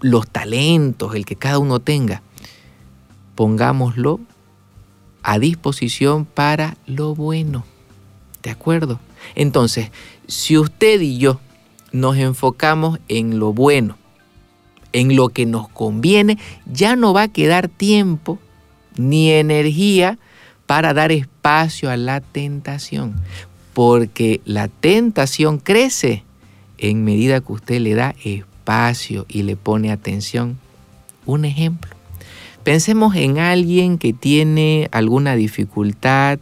los 0.02 0.28
talentos, 0.28 1.16
el 1.16 1.26
que 1.26 1.36
cada 1.36 1.60
uno 1.60 1.80
tenga, 1.80 2.22
pongámoslo 3.36 4.20
a 5.24 5.40
disposición 5.40 6.26
para 6.26 6.78
lo 6.86 7.16
bueno. 7.16 7.66
¿De 8.44 8.52
acuerdo? 8.52 9.00
Entonces, 9.34 9.92
si 10.28 10.58
usted 10.58 11.02
y 11.02 11.18
yo 11.18 11.40
nos 11.92 12.18
enfocamos 12.18 13.00
en 13.08 13.40
lo 13.40 13.54
bueno, 13.54 13.98
en 14.94 15.16
lo 15.16 15.30
que 15.30 15.46
nos 15.46 15.68
conviene, 15.70 16.38
ya 16.66 16.96
no 16.96 17.14
va 17.14 17.24
a 17.24 17.28
quedar 17.28 17.68
tiempo 17.68 18.40
ni 18.98 19.32
energía 19.32 20.20
para 20.66 20.94
dar 20.94 21.12
espacio 21.12 21.90
a 21.90 21.98
la 21.98 22.22
tentación, 22.22 23.16
porque 23.76 24.40
la 24.46 24.70
tentación 24.70 25.60
crece 25.60 26.24
en 26.78 27.04
medida 27.04 27.42
que 27.42 27.52
usted 27.52 27.80
le 27.82 27.94
da 27.94 28.16
espacio 28.24 29.26
y 29.28 29.44
le 29.44 29.58
pone 29.58 29.92
atención. 29.92 30.58
Un 31.26 31.44
ejemplo. 31.44 31.92
Pensemos 32.64 33.18
en 33.18 33.38
alguien 33.38 33.98
que 33.98 34.14
tiene 34.14 34.88
alguna 34.94 35.36
dificultad 35.36 36.40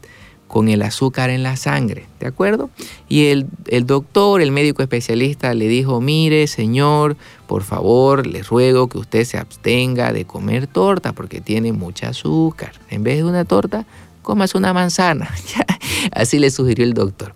con 0.47 0.69
el 0.69 0.83
azúcar 0.83 1.31
en 1.31 1.41
la 1.41 1.55
sangre, 1.55 2.05
¿de 2.19 2.27
acuerdo? 2.27 2.69
Y 3.09 3.25
el, 3.25 3.47
doctor, 3.87 4.39
el 4.39 4.51
médico 4.51 4.83
especialista 4.83 5.55
le 5.55 5.67
dijo, 5.67 6.01
mire 6.01 6.45
señor, 6.45 7.17
por 7.47 7.63
favor, 7.63 8.27
le 8.27 8.43
ruego 8.43 8.89
que 8.89 8.99
usted 8.99 9.25
se 9.25 9.39
abstenga 9.39 10.13
de 10.13 10.25
comer 10.25 10.67
torta 10.67 11.13
porque 11.13 11.41
tiene 11.41 11.73
mucha 11.73 12.09
azúcar. 12.09 12.73
En 12.91 13.01
vez 13.01 13.17
de 13.17 13.23
una 13.23 13.43
torta, 13.43 13.87
comas 14.21 14.53
una 14.53 14.71
manzana. 14.71 15.31
Así 16.11 16.39
le 16.39 16.51
sugirió 16.51 16.85
el 16.85 16.93
doctor. 16.93 17.33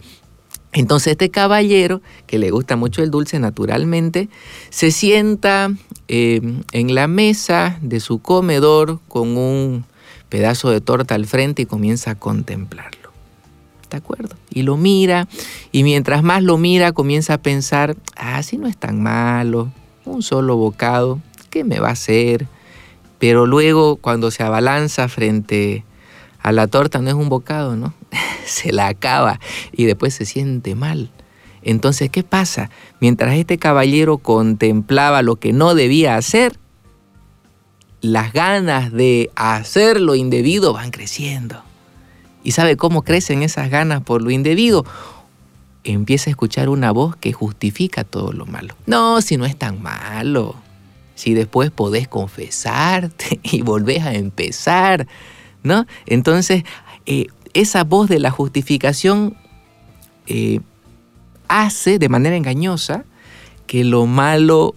Entonces 0.74 1.12
este 1.12 1.32
caballero, 1.32 2.02
que 2.28 2.38
le 2.38 2.52
gusta 2.52 2.76
mucho 2.76 3.02
el 3.02 3.10
dulce 3.10 3.40
naturalmente, 3.40 4.30
se 4.70 4.92
sienta 4.92 5.72
eh, 6.08 6.42
en 6.72 6.94
la 6.94 7.08
mesa 7.08 7.80
de 7.82 8.00
su 8.00 8.20
comedor 8.20 9.00
con 9.08 9.38
un 9.38 9.86
pedazo 10.30 10.70
de 10.70 10.82
torta 10.82 11.16
al 11.16 11.26
frente 11.26 11.64
y 11.64 11.66
comienza 11.66 12.12
a 12.12 12.16
contemplarlo. 12.16 13.12
¿De 13.90 13.98
acuerdo? 13.98 14.36
Y 14.50 14.64
lo 14.64 14.76
mira 14.76 15.28
y 15.72 15.84
mientras 15.84 16.22
más 16.22 16.44
lo 16.44 16.58
mira 16.58 16.92
comienza 16.92 17.36
a 17.36 17.42
pensar, 17.42 17.96
ah, 18.16 18.44
si 18.44 18.58
no 18.58 18.68
es 18.68 18.78
tan 18.78 19.02
malo, 19.02 19.72
un 20.06 20.22
solo 20.22 20.58
bocado, 20.58 21.22
¿qué 21.50 21.64
me 21.64 21.80
va 21.80 21.90
a 21.90 21.94
hacer? 21.94 22.48
Pero 23.18 23.46
luego 23.46 23.96
cuando 23.96 24.30
se 24.30 24.44
abalanza 24.44 25.08
frente 25.08 25.84
a 25.84 25.97
la 26.52 26.68
torta 26.68 27.00
no 27.00 27.10
es 27.10 27.16
un 27.16 27.30
bocado, 27.30 27.76
¿no? 27.76 27.94
se 28.46 28.72
la 28.72 28.88
acaba 28.88 29.40
y 29.72 29.86
después 29.86 30.14
se 30.14 30.26
siente 30.26 30.76
mal. 30.76 31.12
Entonces, 31.62 32.10
¿qué 32.10 32.24
pasa? 32.24 32.70
Mientras 33.02 33.36
este 33.36 33.58
caballero 33.58 34.20
contemplaba 34.20 35.22
lo 35.22 35.36
que 35.36 35.52
no 35.52 35.76
debía 35.76 36.16
hacer, 36.16 36.58
las 38.02 38.32
ganas 38.32 38.92
de 38.92 39.32
hacer 39.36 40.00
lo 40.00 40.16
indebido 40.16 40.74
van 40.74 40.92
creciendo. 40.92 41.62
¿Y 42.44 42.52
sabe 42.52 42.78
cómo 42.78 43.02
crecen 43.02 43.44
esas 43.44 43.70
ganas 43.70 44.02
por 44.02 44.22
lo 44.22 44.32
indebido? 44.32 44.86
Empieza 45.84 46.30
a 46.30 46.32
escuchar 46.32 46.70
una 46.70 46.92
voz 46.92 47.16
que 47.16 47.34
justifica 47.34 48.04
todo 48.04 48.32
lo 48.32 48.46
malo. 48.46 48.76
No, 48.86 49.22
si 49.22 49.36
no 49.36 49.46
es 49.46 49.58
tan 49.58 49.82
malo. 49.82 50.56
Si 51.16 51.34
después 51.34 51.72
podés 51.72 52.08
confesarte 52.08 53.40
y 53.44 53.62
volvés 53.62 54.04
a 54.04 54.14
empezar, 54.14 55.08
¿no? 55.68 55.86
Entonces, 56.06 56.64
eh, 57.06 57.28
esa 57.54 57.84
voz 57.84 58.10
de 58.10 58.20
la 58.20 58.32
justificación 58.32 59.38
eh, 60.26 60.60
hace 61.48 62.00
de 62.00 62.10
manera 62.10 62.36
engañosa 62.36 63.06
que 63.68 63.84
lo 63.84 64.06
malo 64.06 64.76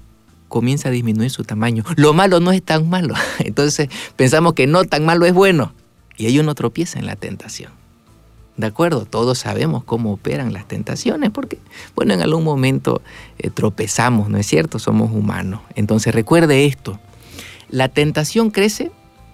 comienza 0.48 0.88
a 0.88 0.92
disminuir 0.92 1.30
su 1.30 1.44
tamaño. 1.44 1.84
Lo 1.96 2.12
malo 2.12 2.40
no 2.40 2.52
es 2.52 2.62
tan 2.62 2.88
malo. 2.88 3.14
Entonces 3.38 3.88
pensamos 4.16 4.54
que 4.54 4.66
no 4.66 4.84
tan 4.84 5.04
malo 5.04 5.26
es 5.26 5.32
bueno. 5.32 5.72
Y 6.16 6.26
ahí 6.26 6.38
uno 6.38 6.54
tropieza 6.54 6.98
en 6.98 7.06
la 7.06 7.16
tentación. 7.16 7.72
¿De 8.56 8.66
acuerdo? 8.66 9.06
Todos 9.06 9.38
sabemos 9.38 9.84
cómo 9.84 10.12
operan 10.12 10.52
las 10.52 10.68
tentaciones 10.68 11.30
porque, 11.30 11.58
bueno, 11.94 12.12
en 12.12 12.20
algún 12.20 12.44
momento 12.44 13.00
eh, 13.38 13.48
tropezamos, 13.48 14.28
¿no 14.28 14.36
es 14.36 14.46
cierto? 14.46 14.78
Somos 14.78 15.10
humanos. 15.12 15.62
Entonces 15.76 16.14
recuerde 16.14 16.66
esto. 16.66 17.00
La 17.70 17.88
tentación 17.88 18.50
crece 18.50 18.92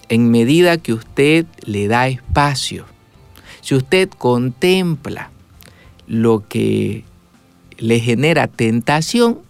en 0.08 0.30
medida 0.30 0.78
que 0.78 0.92
usted 0.92 1.46
le 1.64 1.88
da 1.88 2.08
espacio. 2.08 2.86
Si 3.60 3.74
usted 3.74 4.08
contempla 4.08 5.30
lo 6.06 6.46
que 6.48 7.04
le 7.78 8.00
genera 8.00 8.46
tentación, 8.46 9.40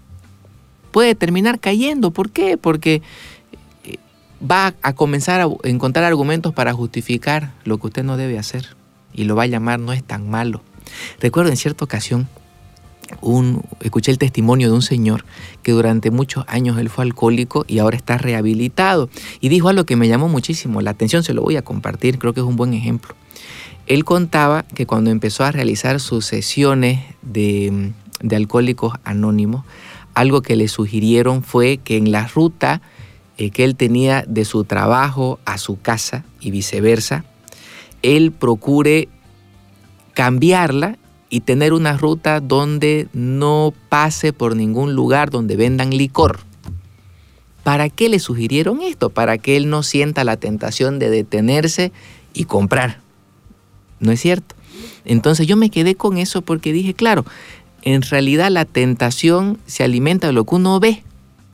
puede 0.90 1.14
terminar 1.14 1.60
cayendo. 1.60 2.10
¿Por 2.10 2.30
qué? 2.30 2.56
Porque 2.56 3.02
eh, 3.84 3.98
va 4.42 4.74
a 4.80 4.94
comenzar 4.94 5.40
a 5.42 5.48
encontrar 5.68 6.04
argumentos 6.04 6.54
para 6.54 6.72
justificar 6.72 7.52
lo 7.64 7.78
que 7.78 7.88
usted 7.88 8.04
no 8.04 8.16
debe 8.16 8.38
hacer 8.38 8.76
y 9.12 9.24
lo 9.24 9.36
va 9.36 9.44
a 9.44 9.46
llamar 9.46 9.80
no 9.80 9.92
es 9.92 10.02
tan 10.02 10.30
malo. 10.30 10.62
Recuerdo 11.20 11.50
en 11.50 11.56
cierta 11.56 11.84
ocasión, 11.84 12.28
un, 13.20 13.62
escuché 13.80 14.10
el 14.10 14.18
testimonio 14.18 14.68
de 14.68 14.74
un 14.74 14.82
señor 14.82 15.24
que 15.62 15.72
durante 15.72 16.10
muchos 16.10 16.44
años 16.48 16.78
él 16.78 16.88
fue 16.88 17.04
alcohólico 17.04 17.64
y 17.68 17.78
ahora 17.78 17.96
está 17.96 18.18
rehabilitado 18.18 19.08
y 19.40 19.48
dijo 19.48 19.68
algo 19.68 19.84
que 19.84 19.96
me 19.96 20.08
llamó 20.08 20.28
muchísimo 20.28 20.80
la 20.80 20.90
atención, 20.90 21.22
se 21.22 21.34
lo 21.34 21.42
voy 21.42 21.56
a 21.56 21.62
compartir, 21.62 22.18
creo 22.18 22.32
que 22.32 22.40
es 22.40 22.46
un 22.46 22.56
buen 22.56 22.74
ejemplo. 22.74 23.14
Él 23.86 24.04
contaba 24.04 24.64
que 24.64 24.86
cuando 24.86 25.10
empezó 25.10 25.44
a 25.44 25.52
realizar 25.52 26.00
sus 26.00 26.26
sesiones 26.26 27.00
de, 27.22 27.92
de 28.20 28.36
alcohólicos 28.36 28.94
anónimos, 29.04 29.64
algo 30.14 30.42
que 30.42 30.56
le 30.56 30.66
sugirieron 30.66 31.42
fue 31.42 31.78
que 31.78 31.96
en 31.96 32.10
la 32.10 32.26
ruta 32.26 32.80
eh, 33.38 33.50
que 33.50 33.64
él 33.64 33.76
tenía 33.76 34.24
de 34.26 34.46
su 34.46 34.64
trabajo 34.64 35.38
a 35.44 35.58
su 35.58 35.78
casa 35.78 36.24
y 36.40 36.50
viceversa, 36.50 37.24
él 38.02 38.32
procure 38.32 39.08
cambiarla 40.14 40.96
y 41.28 41.40
tener 41.40 41.72
una 41.72 41.96
ruta 41.96 42.40
donde 42.40 43.08
no 43.12 43.74
pase 43.88 44.32
por 44.32 44.56
ningún 44.56 44.94
lugar 44.94 45.30
donde 45.30 45.56
vendan 45.56 45.90
licor. 45.90 46.40
¿Para 47.62 47.88
qué 47.88 48.08
le 48.08 48.20
sugirieron 48.20 48.80
esto? 48.80 49.10
Para 49.10 49.38
que 49.38 49.56
él 49.56 49.68
no 49.68 49.82
sienta 49.82 50.22
la 50.22 50.36
tentación 50.36 50.98
de 50.98 51.10
detenerse 51.10 51.92
y 52.32 52.44
comprar. 52.44 53.00
¿No 53.98 54.12
es 54.12 54.20
cierto? 54.20 54.54
Entonces 55.04 55.46
yo 55.46 55.56
me 55.56 55.70
quedé 55.70 55.96
con 55.96 56.18
eso 56.18 56.42
porque 56.42 56.72
dije, 56.72 56.94
claro, 56.94 57.24
en 57.82 58.02
realidad 58.02 58.50
la 58.50 58.64
tentación 58.64 59.58
se 59.66 59.84
alimenta 59.84 60.28
de 60.28 60.32
lo 60.32 60.44
que 60.44 60.54
uno 60.54 60.78
ve, 60.78 61.02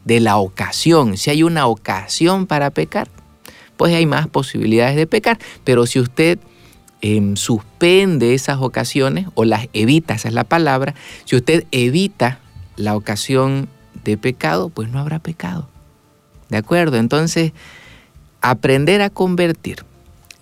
de 0.05 0.21
la 0.21 0.37
ocasión. 0.37 1.17
Si 1.17 1.31
hay 1.31 1.43
una 1.43 1.67
ocasión 1.67 2.47
para 2.47 2.71
pecar, 2.71 3.09
pues 3.77 3.95
hay 3.95 4.07
más 4.07 4.29
posibilidades 4.29 4.97
de 4.97 5.07
pecar. 5.07 5.39
Pero 5.65 5.87
si 5.87 6.01
usted 6.01 6.39
em, 7.03 7.37
suspende 7.37 8.33
esas 8.33 8.59
ocasiones 8.61 9.27
o 9.35 9.45
las 9.45 9.69
evita, 9.73 10.15
esa 10.15 10.29
es 10.29 10.35
la 10.35 10.45
palabra, 10.45 10.95
si 11.25 11.37
usted 11.37 11.67
evita 11.71 12.39
la 12.77 12.97
ocasión 12.97 13.69
de 14.05 14.17
pecado, 14.17 14.71
pues 14.71 14.89
no 14.89 14.99
habrá 14.99 15.19
pecado. 15.19 15.69
¿De 16.49 16.57
acuerdo? 16.57 16.97
Entonces, 16.97 17.53
aprender 18.41 19.03
a 19.03 19.11
convertir 19.11 19.85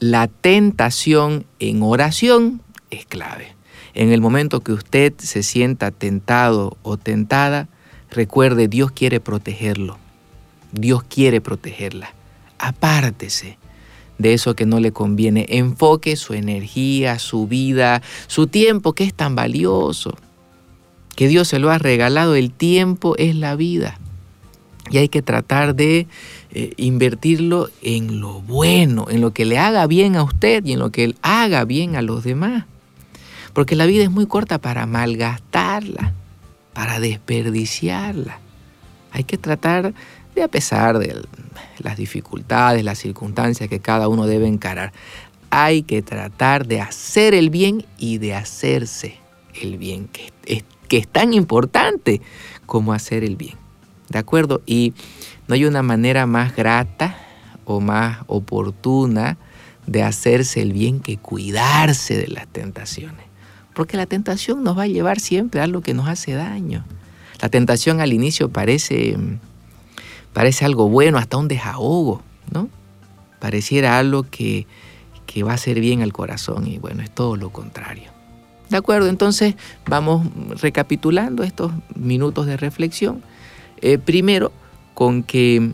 la 0.00 0.28
tentación 0.28 1.44
en 1.58 1.82
oración 1.82 2.62
es 2.90 3.04
clave. 3.04 3.54
En 3.92 4.12
el 4.12 4.20
momento 4.20 4.60
que 4.60 4.72
usted 4.72 5.12
se 5.18 5.42
sienta 5.42 5.90
tentado 5.90 6.76
o 6.82 6.96
tentada, 6.96 7.68
recuerde, 8.10 8.68
Dios 8.68 8.92
quiere 8.92 9.20
protegerlo. 9.20 9.98
Dios 10.72 11.02
quiere 11.02 11.40
protegerla. 11.40 12.14
Apártese 12.58 13.59
de 14.20 14.34
eso 14.34 14.54
que 14.54 14.66
no 14.66 14.80
le 14.80 14.92
conviene. 14.92 15.46
Enfoque 15.48 16.14
su 16.16 16.34
energía, 16.34 17.18
su 17.18 17.46
vida, 17.46 18.02
su 18.26 18.46
tiempo, 18.46 18.92
que 18.92 19.04
es 19.04 19.14
tan 19.14 19.34
valioso. 19.34 20.14
Que 21.16 21.26
Dios 21.26 21.48
se 21.48 21.58
lo 21.58 21.70
ha 21.70 21.78
regalado. 21.78 22.34
El 22.34 22.52
tiempo 22.52 23.16
es 23.16 23.34
la 23.34 23.56
vida. 23.56 23.98
Y 24.90 24.98
hay 24.98 25.08
que 25.08 25.22
tratar 25.22 25.74
de 25.74 26.06
eh, 26.52 26.74
invertirlo 26.76 27.70
en 27.80 28.20
lo 28.20 28.40
bueno, 28.42 29.06
en 29.08 29.22
lo 29.22 29.32
que 29.32 29.46
le 29.46 29.56
haga 29.56 29.86
bien 29.86 30.16
a 30.16 30.22
usted 30.22 30.64
y 30.66 30.72
en 30.72 30.80
lo 30.80 30.90
que 30.90 31.04
él 31.04 31.16
haga 31.22 31.64
bien 31.64 31.96
a 31.96 32.02
los 32.02 32.22
demás. 32.22 32.66
Porque 33.54 33.74
la 33.74 33.86
vida 33.86 34.02
es 34.02 34.10
muy 34.10 34.26
corta 34.26 34.58
para 34.58 34.84
malgastarla, 34.84 36.12
para 36.74 37.00
desperdiciarla. 37.00 38.38
Hay 39.12 39.24
que 39.24 39.38
tratar 39.38 39.94
de, 40.34 40.42
a 40.42 40.48
pesar 40.48 40.98
de 40.98 41.22
las 41.78 41.96
dificultades, 41.96 42.84
las 42.84 42.98
circunstancias 42.98 43.68
que 43.68 43.80
cada 43.80 44.08
uno 44.08 44.26
debe 44.26 44.46
encarar, 44.46 44.92
hay 45.50 45.82
que 45.82 46.02
tratar 46.02 46.66
de 46.66 46.80
hacer 46.80 47.34
el 47.34 47.50
bien 47.50 47.84
y 47.98 48.18
de 48.18 48.34
hacerse 48.34 49.18
el 49.60 49.78
bien, 49.78 50.08
que 50.08 50.32
es, 50.46 50.64
que 50.88 50.98
es 50.98 51.08
tan 51.08 51.34
importante 51.34 52.20
como 52.66 52.92
hacer 52.92 53.24
el 53.24 53.36
bien. 53.36 53.56
¿De 54.08 54.18
acuerdo? 54.18 54.62
Y 54.66 54.94
no 55.48 55.54
hay 55.54 55.64
una 55.64 55.82
manera 55.82 56.26
más 56.26 56.54
grata 56.54 57.16
o 57.64 57.80
más 57.80 58.18
oportuna 58.26 59.38
de 59.86 60.02
hacerse 60.02 60.62
el 60.62 60.72
bien 60.72 61.00
que 61.00 61.16
cuidarse 61.16 62.16
de 62.16 62.28
las 62.28 62.46
tentaciones. 62.46 63.26
Porque 63.74 63.96
la 63.96 64.06
tentación 64.06 64.62
nos 64.62 64.76
va 64.76 64.82
a 64.82 64.88
llevar 64.88 65.20
siempre 65.20 65.60
a 65.60 65.64
algo 65.64 65.80
que 65.80 65.94
nos 65.94 66.08
hace 66.08 66.32
daño. 66.32 66.84
La 67.40 67.48
tentación 67.48 68.00
al 68.00 68.12
inicio 68.12 68.50
parece, 68.50 69.16
parece 70.32 70.64
algo 70.64 70.88
bueno, 70.88 71.18
hasta 71.18 71.36
un 71.36 71.48
desahogo, 71.48 72.22
¿no? 72.52 72.68
Pareciera 73.38 73.98
algo 73.98 74.24
que, 74.24 74.66
que 75.26 75.42
va 75.42 75.52
a 75.52 75.54
hacer 75.54 75.80
bien 75.80 76.02
al 76.02 76.12
corazón 76.12 76.66
y 76.66 76.78
bueno, 76.78 77.02
es 77.02 77.10
todo 77.10 77.36
lo 77.36 77.50
contrario. 77.50 78.10
¿De 78.68 78.76
acuerdo? 78.76 79.08
Entonces 79.08 79.56
vamos 79.86 80.26
recapitulando 80.60 81.42
estos 81.42 81.72
minutos 81.94 82.46
de 82.46 82.56
reflexión. 82.56 83.22
Eh, 83.80 83.98
primero, 83.98 84.52
con 84.94 85.22
que 85.22 85.72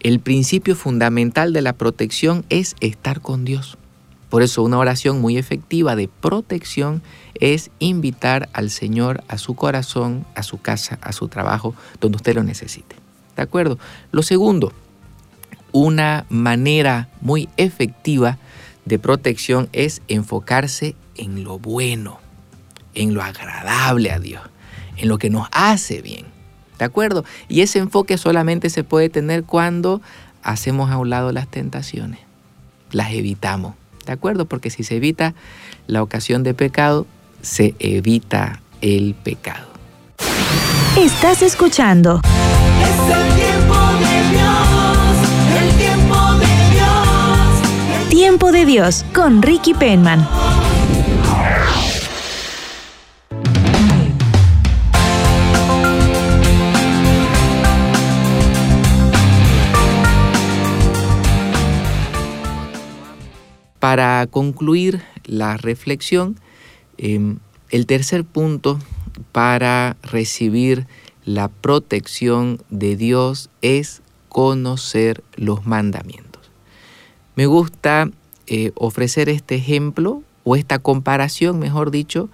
el 0.00 0.20
principio 0.20 0.76
fundamental 0.76 1.52
de 1.52 1.62
la 1.62 1.72
protección 1.72 2.44
es 2.50 2.76
estar 2.80 3.20
con 3.20 3.44
Dios. 3.44 3.78
Por 4.28 4.42
eso 4.42 4.62
una 4.62 4.78
oración 4.78 5.20
muy 5.20 5.38
efectiva 5.38 5.96
de 5.96 6.08
protección 6.08 7.02
es 7.34 7.70
invitar 7.80 8.48
al 8.52 8.70
Señor 8.70 9.24
a 9.28 9.38
su 9.38 9.54
corazón, 9.54 10.26
a 10.34 10.42
su 10.42 10.60
casa, 10.60 10.98
a 11.02 11.12
su 11.12 11.28
trabajo, 11.28 11.74
donde 12.00 12.16
usted 12.16 12.34
lo 12.34 12.44
necesite. 12.44 12.99
¿De 13.40 13.44
acuerdo? 13.44 13.78
Lo 14.12 14.22
segundo, 14.22 14.70
una 15.72 16.26
manera 16.28 17.08
muy 17.22 17.48
efectiva 17.56 18.36
de 18.84 18.98
protección 18.98 19.70
es 19.72 20.02
enfocarse 20.08 20.94
en 21.16 21.42
lo 21.42 21.58
bueno, 21.58 22.18
en 22.92 23.14
lo 23.14 23.22
agradable 23.22 24.10
a 24.10 24.18
Dios, 24.18 24.42
en 24.98 25.08
lo 25.08 25.16
que 25.16 25.30
nos 25.30 25.48
hace 25.52 26.02
bien. 26.02 26.26
¿De 26.78 26.84
acuerdo? 26.84 27.24
Y 27.48 27.62
ese 27.62 27.78
enfoque 27.78 28.18
solamente 28.18 28.68
se 28.68 28.84
puede 28.84 29.08
tener 29.08 29.44
cuando 29.44 30.02
hacemos 30.42 30.90
a 30.90 30.98
un 30.98 31.08
lado 31.08 31.32
las 31.32 31.48
tentaciones, 31.48 32.20
las 32.92 33.10
evitamos. 33.12 33.74
¿De 34.04 34.12
acuerdo? 34.12 34.44
Porque 34.44 34.68
si 34.68 34.84
se 34.84 34.96
evita 34.96 35.32
la 35.86 36.02
ocasión 36.02 36.42
de 36.42 36.52
pecado, 36.52 37.06
se 37.40 37.74
evita 37.78 38.60
el 38.82 39.14
pecado. 39.14 39.66
Estás 40.98 41.40
escuchando. 41.40 42.20
Tiempo 48.08 48.52
de 48.52 48.64
Dios 48.64 49.04
con 49.14 49.42
Ricky 49.42 49.74
Penman. 49.74 50.26
Para 63.78 64.26
concluir 64.30 65.02
la 65.24 65.56
reflexión, 65.56 66.36
em, 66.98 67.38
el 67.70 67.86
tercer 67.86 68.24
punto 68.24 68.78
para 69.32 69.96
recibir 70.02 70.86
la 71.34 71.48
protección 71.48 72.60
de 72.70 72.96
Dios 72.96 73.50
es 73.62 74.02
conocer 74.28 75.22
los 75.36 75.64
mandamientos. 75.64 76.50
Me 77.36 77.46
gusta 77.46 78.10
eh, 78.46 78.72
ofrecer 78.74 79.28
este 79.28 79.54
ejemplo 79.54 80.22
o 80.42 80.56
esta 80.56 80.80
comparación, 80.80 81.58
mejor 81.58 81.90
dicho, 81.90 82.28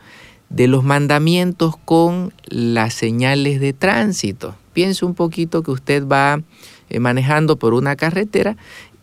de 0.48 0.66
los 0.66 0.82
mandamientos 0.82 1.74
con 1.84 2.32
las 2.46 2.94
señales 2.94 3.60
de 3.60 3.72
tránsito. 3.72 4.54
Piense 4.72 5.04
un 5.04 5.14
poquito 5.14 5.62
que 5.62 5.72
usted 5.72 6.06
va 6.06 6.40
eh, 6.88 7.00
manejando 7.00 7.56
por 7.56 7.74
una 7.74 7.96
carretera 7.96 8.56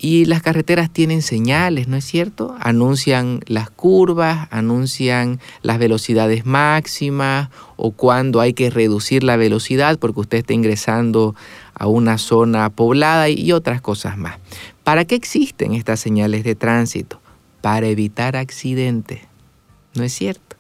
y 0.04 0.26
las 0.26 0.42
carreteras 0.42 0.90
tienen 0.90 1.22
señales, 1.22 1.88
¿no 1.88 1.96
es 1.96 2.04
cierto? 2.04 2.56
Anuncian 2.60 3.40
las 3.48 3.70
curvas, 3.70 4.50
anuncian 4.52 5.40
las 5.62 5.80
velocidades 5.80 6.46
máximas 6.46 7.50
o 7.78 7.92
cuando 7.92 8.42
hay 8.42 8.54
que 8.54 8.70
reducir 8.70 9.24
la 9.24 9.38
velocidad 9.38 9.98
porque 9.98 10.20
usted 10.20 10.40
está 10.40 10.54
ingresando 10.54 11.36
a 11.74 11.88
una 11.88 12.18
zona 12.18 12.70
poblada 12.70 13.30
y 13.30 13.54
otras 13.54 13.80
cosas 13.80 14.18
más. 14.18 14.40
¿Para 14.84 15.06
qué 15.06 15.16
existen 15.16 15.74
estas 15.74 16.02
señales 16.02 16.44
de 16.44 16.56
tránsito? 16.56 17.22
Para 17.62 17.88
evitar 17.88 18.36
accidentes, 18.36 19.22
¿no 19.96 20.04
es 20.04 20.12
cierto? 20.12 20.58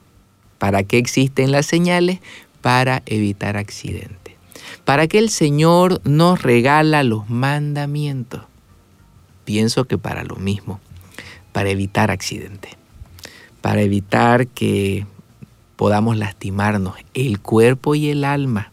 ¿Para 0.57 0.83
qué 0.83 0.97
existen 0.97 1.51
las 1.51 1.65
señales? 1.65 2.19
Para 2.61 3.03
evitar 3.05 3.57
accidentes. 3.57 4.22
¿Para 4.85 5.07
qué 5.07 5.17
el 5.19 5.29
Señor 5.29 6.01
nos 6.03 6.41
regala 6.41 7.03
los 7.03 7.29
mandamientos? 7.29 8.41
Pienso 9.45 9.85
que 9.85 9.97
para 9.97 10.23
lo 10.25 10.35
mismo, 10.35 10.81
para 11.53 11.69
evitar 11.69 12.11
accidentes, 12.11 12.73
para 13.61 13.81
evitar 13.81 14.47
que 14.47 15.05
podamos 15.77 16.17
lastimarnos 16.17 16.95
el 17.13 17.39
cuerpo 17.39 17.95
y 17.95 18.09
el 18.09 18.25
alma. 18.25 18.71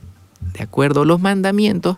¿De 0.53 0.65
acuerdo? 0.65 1.05
Los 1.05 1.21
mandamientos 1.21 1.97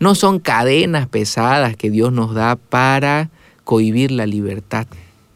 no 0.00 0.16
son 0.16 0.40
cadenas 0.40 1.06
pesadas 1.06 1.76
que 1.76 1.90
Dios 1.90 2.12
nos 2.12 2.34
da 2.34 2.56
para 2.56 3.30
cohibir 3.62 4.10
la 4.10 4.26
libertad, 4.26 4.88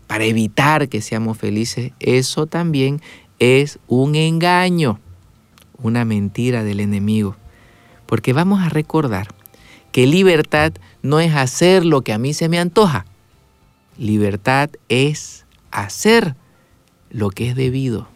para 0.09 0.25
evitar 0.25 0.89
que 0.89 1.01
seamos 1.01 1.39
felices. 1.39 1.93
Eso 2.01 2.47
también 2.47 3.01
es 3.39 3.79
un 3.87 4.17
engaño, 4.17 4.99
una 5.79 6.05
mentira 6.05 6.65
del 6.65 6.81
enemigo. 6.81 7.37
Porque 8.07 8.33
vamos 8.33 8.63
a 8.63 8.69
recordar 8.69 9.29
que 9.93 10.07
libertad 10.07 10.73
no 11.03 11.21
es 11.21 11.35
hacer 11.35 11.85
lo 11.85 12.03
que 12.03 12.13
a 12.13 12.19
mí 12.19 12.35
se 12.35 12.49
me 12.49 12.59
antoja. 12.59 13.07
Libertad 13.99 14.71
es 14.89 15.47
hacer 15.71 16.35
lo 17.11 17.31
que 17.31 17.49
es 17.49 17.57
debido, 17.57 18.09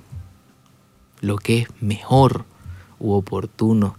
lo 1.20 1.36
que 1.36 1.58
es 1.58 1.68
mejor 1.80 2.44
u 2.98 3.12
oportuno 3.12 3.96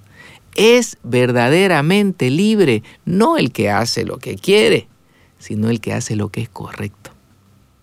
es 0.55 0.97
verdaderamente 1.03 2.29
libre, 2.29 2.83
no 3.05 3.37
el 3.37 3.51
que 3.51 3.69
hace 3.69 4.05
lo 4.05 4.17
que 4.17 4.35
quiere, 4.35 4.87
sino 5.39 5.69
el 5.69 5.79
que 5.79 5.93
hace 5.93 6.15
lo 6.15 6.29
que 6.29 6.41
es 6.41 6.49
correcto. 6.49 7.11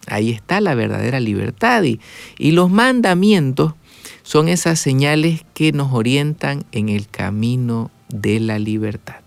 Ahí 0.07 0.31
está 0.31 0.61
la 0.61 0.75
verdadera 0.75 1.21
libertad 1.21 1.83
y, 1.83 2.01
y 2.39 2.53
los 2.53 2.71
mandamientos 2.71 3.75
son 4.23 4.49
esas 4.49 4.81
señales 4.81 5.45
que 5.55 5.73
nos 5.73 5.93
orientan 5.93 6.65
en 6.73 6.89
el 6.89 7.09
camino 7.09 7.91
de 8.09 8.41
la 8.41 8.59
libertad. 8.59 9.21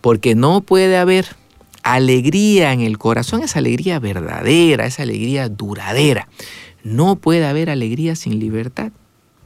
Porque 0.00 0.34
no 0.34 0.60
puede 0.60 0.96
haber 0.96 1.26
alegría 1.82 2.72
en 2.72 2.80
el 2.80 2.98
corazón, 2.98 3.42
esa 3.42 3.58
alegría 3.58 3.98
verdadera, 3.98 4.86
esa 4.86 5.02
alegría 5.02 5.48
duradera. 5.48 6.28
No 6.84 7.16
puede 7.16 7.46
haber 7.46 7.70
alegría 7.70 8.16
sin 8.16 8.38
libertad. 8.38 8.92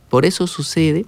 Por 0.09 0.25
eso 0.25 0.47
sucede 0.47 1.05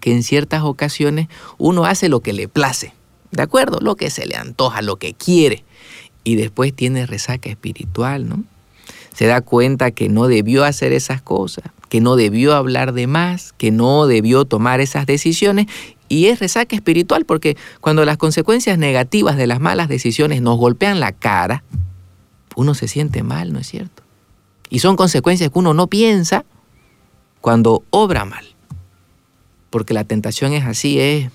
que 0.00 0.12
en 0.12 0.22
ciertas 0.22 0.62
ocasiones 0.62 1.28
uno 1.58 1.84
hace 1.84 2.08
lo 2.08 2.20
que 2.20 2.32
le 2.32 2.48
place, 2.48 2.92
¿de 3.30 3.42
acuerdo? 3.42 3.80
Lo 3.80 3.96
que 3.96 4.10
se 4.10 4.26
le 4.26 4.36
antoja, 4.36 4.82
lo 4.82 4.96
que 4.96 5.14
quiere, 5.14 5.64
y 6.24 6.36
después 6.36 6.74
tiene 6.74 7.06
resaca 7.06 7.50
espiritual, 7.50 8.28
¿no? 8.28 8.44
Se 9.14 9.26
da 9.26 9.40
cuenta 9.42 9.92
que 9.92 10.08
no 10.08 10.26
debió 10.26 10.64
hacer 10.64 10.92
esas 10.92 11.22
cosas, 11.22 11.64
que 11.88 12.00
no 12.00 12.16
debió 12.16 12.54
hablar 12.54 12.92
de 12.92 13.06
más, 13.06 13.52
que 13.52 13.70
no 13.70 14.06
debió 14.06 14.44
tomar 14.44 14.80
esas 14.80 15.06
decisiones, 15.06 15.66
y 16.08 16.26
es 16.26 16.38
resaca 16.38 16.76
espiritual 16.76 17.24
porque 17.24 17.56
cuando 17.80 18.04
las 18.04 18.16
consecuencias 18.16 18.78
negativas 18.78 19.36
de 19.36 19.46
las 19.46 19.60
malas 19.60 19.88
decisiones 19.88 20.42
nos 20.42 20.58
golpean 20.58 21.00
la 21.00 21.12
cara, 21.12 21.64
uno 22.56 22.74
se 22.74 22.88
siente 22.88 23.22
mal, 23.22 23.52
¿no 23.52 23.58
es 23.58 23.66
cierto? 23.66 24.02
Y 24.70 24.78
son 24.78 24.96
consecuencias 24.96 25.50
que 25.50 25.58
uno 25.58 25.74
no 25.74 25.88
piensa 25.88 26.44
cuando 27.40 27.84
obra 27.90 28.24
mal 28.24 28.54
porque 29.74 29.92
la 29.92 30.04
tentación 30.04 30.52
es 30.52 30.64
así, 30.64 31.00
es 31.00 31.32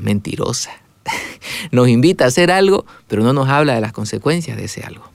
mentirosa. 0.00 0.72
Nos 1.70 1.88
invita 1.88 2.24
a 2.24 2.26
hacer 2.26 2.50
algo, 2.50 2.84
pero 3.06 3.22
no 3.22 3.32
nos 3.32 3.48
habla 3.48 3.76
de 3.76 3.80
las 3.80 3.92
consecuencias 3.92 4.56
de 4.56 4.64
ese 4.64 4.82
algo. 4.82 5.08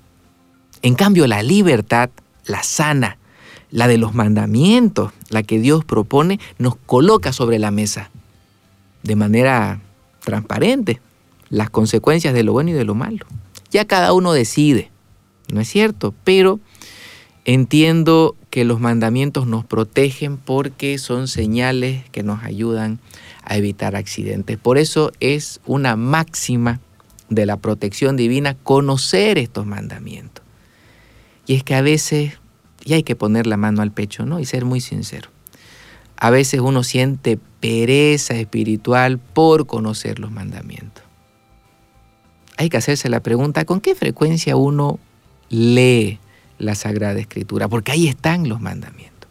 En 0.82 0.96
cambio, 0.96 1.28
la 1.28 1.44
libertad, 1.44 2.12
la 2.46 2.64
sana, 2.64 3.18
la 3.72 3.88
de 3.88 3.98
los 3.98 4.14
mandamientos, 4.14 5.12
la 5.30 5.44
que 5.44 5.60
Dios 5.60 5.84
propone, 5.84 6.40
nos 6.58 6.76
coloca 6.76 7.34
sobre 7.34 7.60
la 7.60 7.72
mesa 7.72 8.10
de 9.04 9.16
manera 9.16 9.82
transparente 10.22 11.02
las 11.50 11.70
consecuencias 11.70 12.34
de 12.34 12.44
lo 12.44 12.54
bueno 12.54 12.72
y 12.72 12.74
de 12.74 12.86
lo 12.86 12.96
malo. 12.96 13.26
Ya 13.72 13.86
cada 13.86 14.14
uno 14.14 14.34
decide, 14.34 14.90
¿no 15.52 15.62
es 15.62 15.68
cierto? 15.68 16.14
Pero 16.24 16.60
entiendo 17.46 18.36
que 18.50 18.66
los 18.66 18.80
mandamientos 18.80 19.48
nos 19.48 19.66
protegen 19.66 20.38
porque 20.38 20.98
son 20.98 21.28
señales 21.28 22.10
que 22.12 22.24
nos 22.24 22.44
ayudan 22.44 23.00
a 23.44 23.58
evitar 23.58 23.96
accidentes. 23.96 24.58
Por 24.58 24.78
eso 24.78 25.12
es 25.20 25.62
una 25.66 25.96
máxima 25.96 26.80
de 27.30 27.46
la 27.46 27.58
protección 27.58 28.18
divina 28.18 28.56
conocer 28.56 29.38
estos 29.38 29.66
mandamientos. 29.66 30.44
Y 31.48 31.56
es 31.56 31.64
que 31.64 31.76
a 31.76 31.82
veces, 31.82 32.40
y 32.86 32.94
hay 32.94 33.04
que 33.04 33.16
poner 33.16 33.48
la 33.48 33.58
mano 33.58 33.82
al 33.82 33.92
pecho, 33.92 34.26
¿no? 34.26 34.40
Y 34.40 34.46
ser 34.46 34.64
muy 34.64 34.80
sincero. 34.80 35.30
A 36.18 36.30
veces 36.30 36.62
uno 36.62 36.84
siente 36.84 37.38
pereza 37.60 38.36
espiritual 38.36 39.18
por 39.18 39.66
conocer 39.66 40.20
los 40.20 40.32
mandamientos. 40.32 41.04
Hay 42.58 42.70
que 42.70 42.78
hacerse 42.78 43.10
la 43.10 43.20
pregunta, 43.20 43.66
¿con 43.66 43.82
qué 43.82 43.96
frecuencia 43.96 44.56
uno 44.56 45.00
lee 45.50 46.20
la 46.58 46.76
Sagrada 46.76 47.20
Escritura? 47.20 47.68
Porque 47.68 47.92
ahí 47.92 48.08
están 48.08 48.48
los 48.48 48.62
mandamientos. 48.62 49.30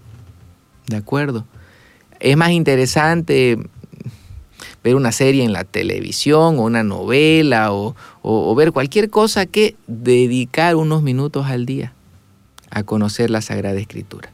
¿De 0.88 0.97
acuerdo? 0.97 1.47
Es 2.21 2.37
más 2.37 2.51
interesante 2.51 3.57
ver 4.83 4.97
una 4.97 5.12
serie 5.12 5.45
en 5.45 5.53
la 5.53 5.64
televisión 5.64 6.59
o 6.59 6.62
una 6.62 6.83
novela 6.83 7.73
o, 7.73 8.55
ver 8.55 8.73
cualquier 8.73 9.09
cosa 9.09 9.47
que 9.47 9.77
dedicar 9.87 10.77
unos 10.77 11.03
minutos 11.03 11.47
al 11.47 11.64
día 11.64 11.94
a 12.75 12.83
conocer 12.83 13.31
la 13.31 13.41
Sagrada 13.41 13.81
Escritura. 13.81 14.31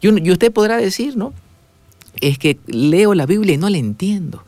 Y, 0.00 0.30
usted 0.30 0.52
podrá 0.52 0.76
decir, 0.76 1.16
¿no? 1.16 1.32
Es 2.20 2.38
que 2.38 2.58
leo 2.66 3.14
la 3.14 3.26
Biblia 3.26 3.54
y 3.54 3.58
no 3.58 3.70
la 3.70 3.78
entiendo. 3.78 4.44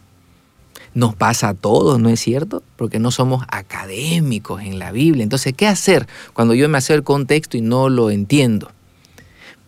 Nos 0.94 1.14
pasa 1.14 1.50
a 1.50 1.54
todos, 1.54 1.98
¿no 1.98 2.08
es 2.08 2.20
cierto? 2.20 2.62
Porque 2.76 2.98
no 2.98 3.10
somos 3.10 3.44
académicos 3.48 4.62
en 4.62 4.78
la 4.78 4.92
Biblia. 4.92 5.22
Entonces, 5.22 5.54
¿qué 5.56 5.66
hacer 5.66 6.06
cuando 6.32 6.54
yo 6.54 6.68
me 6.68 6.78
acerco 6.78 7.12
a 7.12 7.16
un 7.16 7.26
texto 7.26 7.56
y 7.56 7.60
no 7.60 7.88
lo 7.88 8.10
entiendo? 8.10 8.70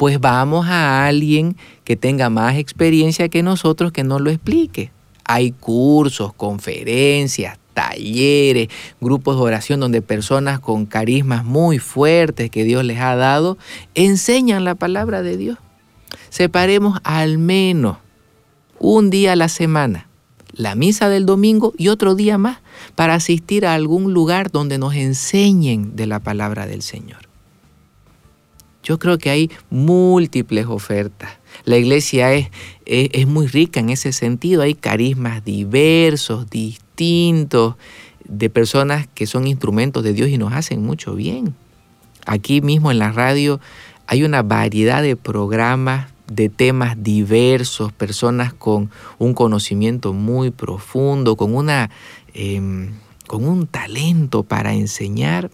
pues 0.00 0.18
vamos 0.18 0.66
a 0.66 1.06
alguien 1.06 1.58
que 1.84 1.94
tenga 1.94 2.30
más 2.30 2.56
experiencia 2.56 3.28
que 3.28 3.42
nosotros 3.42 3.92
que 3.92 4.02
nos 4.02 4.22
lo 4.22 4.30
explique. 4.30 4.90
Hay 5.26 5.52
cursos, 5.52 6.32
conferencias, 6.32 7.58
talleres, 7.74 8.68
grupos 9.00 9.36
de 9.36 9.42
oración 9.42 9.80
donde 9.80 10.02
personas 10.02 10.60
con 10.60 10.86
carismas 10.86 11.44
muy 11.44 11.78
fuertes 11.78 12.50
que 12.50 12.64
Dios 12.64 12.84
les 12.84 13.00
ha 13.00 13.16
dado 13.16 13.58
enseñan 13.94 14.64
la 14.64 14.74
palabra 14.74 15.22
de 15.22 15.36
Dios. 15.36 15.58
Separemos 16.28 17.00
al 17.04 17.38
menos 17.38 17.98
un 18.78 19.10
día 19.10 19.32
a 19.32 19.36
la 19.36 19.48
semana, 19.48 20.08
la 20.52 20.74
misa 20.74 21.08
del 21.08 21.26
domingo 21.26 21.72
y 21.76 21.88
otro 21.88 22.14
día 22.14 22.38
más 22.38 22.58
para 22.94 23.14
asistir 23.14 23.66
a 23.66 23.74
algún 23.74 24.12
lugar 24.12 24.50
donde 24.50 24.78
nos 24.78 24.94
enseñen 24.94 25.96
de 25.96 26.06
la 26.06 26.20
palabra 26.20 26.66
del 26.66 26.82
Señor. 26.82 27.29
Yo 28.82 28.98
creo 28.98 29.18
que 29.18 29.30
hay 29.30 29.50
múltiples 29.68 30.66
ofertas. 30.66 31.30
La 31.64 31.76
iglesia 31.76 32.32
es, 32.32 32.48
es, 32.86 33.26
muy 33.26 33.46
rica 33.46 33.80
en 33.80 33.90
ese 33.90 34.12
sentido. 34.12 34.62
Hay 34.62 34.74
carismas 34.74 35.44
diversos, 35.44 36.48
distintos, 36.48 37.76
de 38.24 38.48
personas 38.48 39.08
que 39.08 39.26
son 39.26 39.46
instrumentos 39.46 40.04
de 40.04 40.12
Dios 40.12 40.28
y 40.28 40.38
nos 40.38 40.52
hacen 40.52 40.82
mucho 40.82 41.14
bien. 41.14 41.54
Aquí 42.26 42.60
mismo 42.60 42.90
en 42.90 42.98
la 42.98 43.12
radio 43.12 43.60
hay 44.06 44.22
una 44.22 44.42
variedad 44.42 45.02
de 45.02 45.16
programas 45.16 46.08
de 46.30 46.48
temas 46.48 46.96
diversos, 47.02 47.92
personas 47.92 48.52
con 48.54 48.90
un 49.18 49.34
conocimiento 49.34 50.12
muy 50.12 50.50
profundo, 50.50 51.36
con, 51.36 51.54
una, 51.56 51.90
em, 52.34 52.92
con 53.26 53.44
un 53.44 53.66
talento 53.66 54.44
para 54.44 54.74
enseñar 54.74 55.50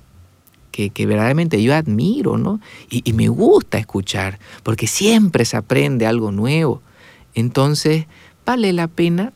que, 0.76 1.06
verdaderamente 1.06 1.62
yo 1.62 1.74
admiro, 1.74 2.36
¿no? 2.36 2.60
Y, 2.90 3.02
y 3.08 3.12
me 3.14 3.28
gusta 3.28 3.78
escuchar, 3.78 4.38
porque 4.62 4.86
siempre 4.86 5.44
se 5.44 5.56
aprende 5.56 6.06
algo 6.06 6.32
nuevo. 6.32 6.82
Entonces, 7.34 8.06
vale 8.44 8.72
la 8.72 8.88
pena 8.88 9.32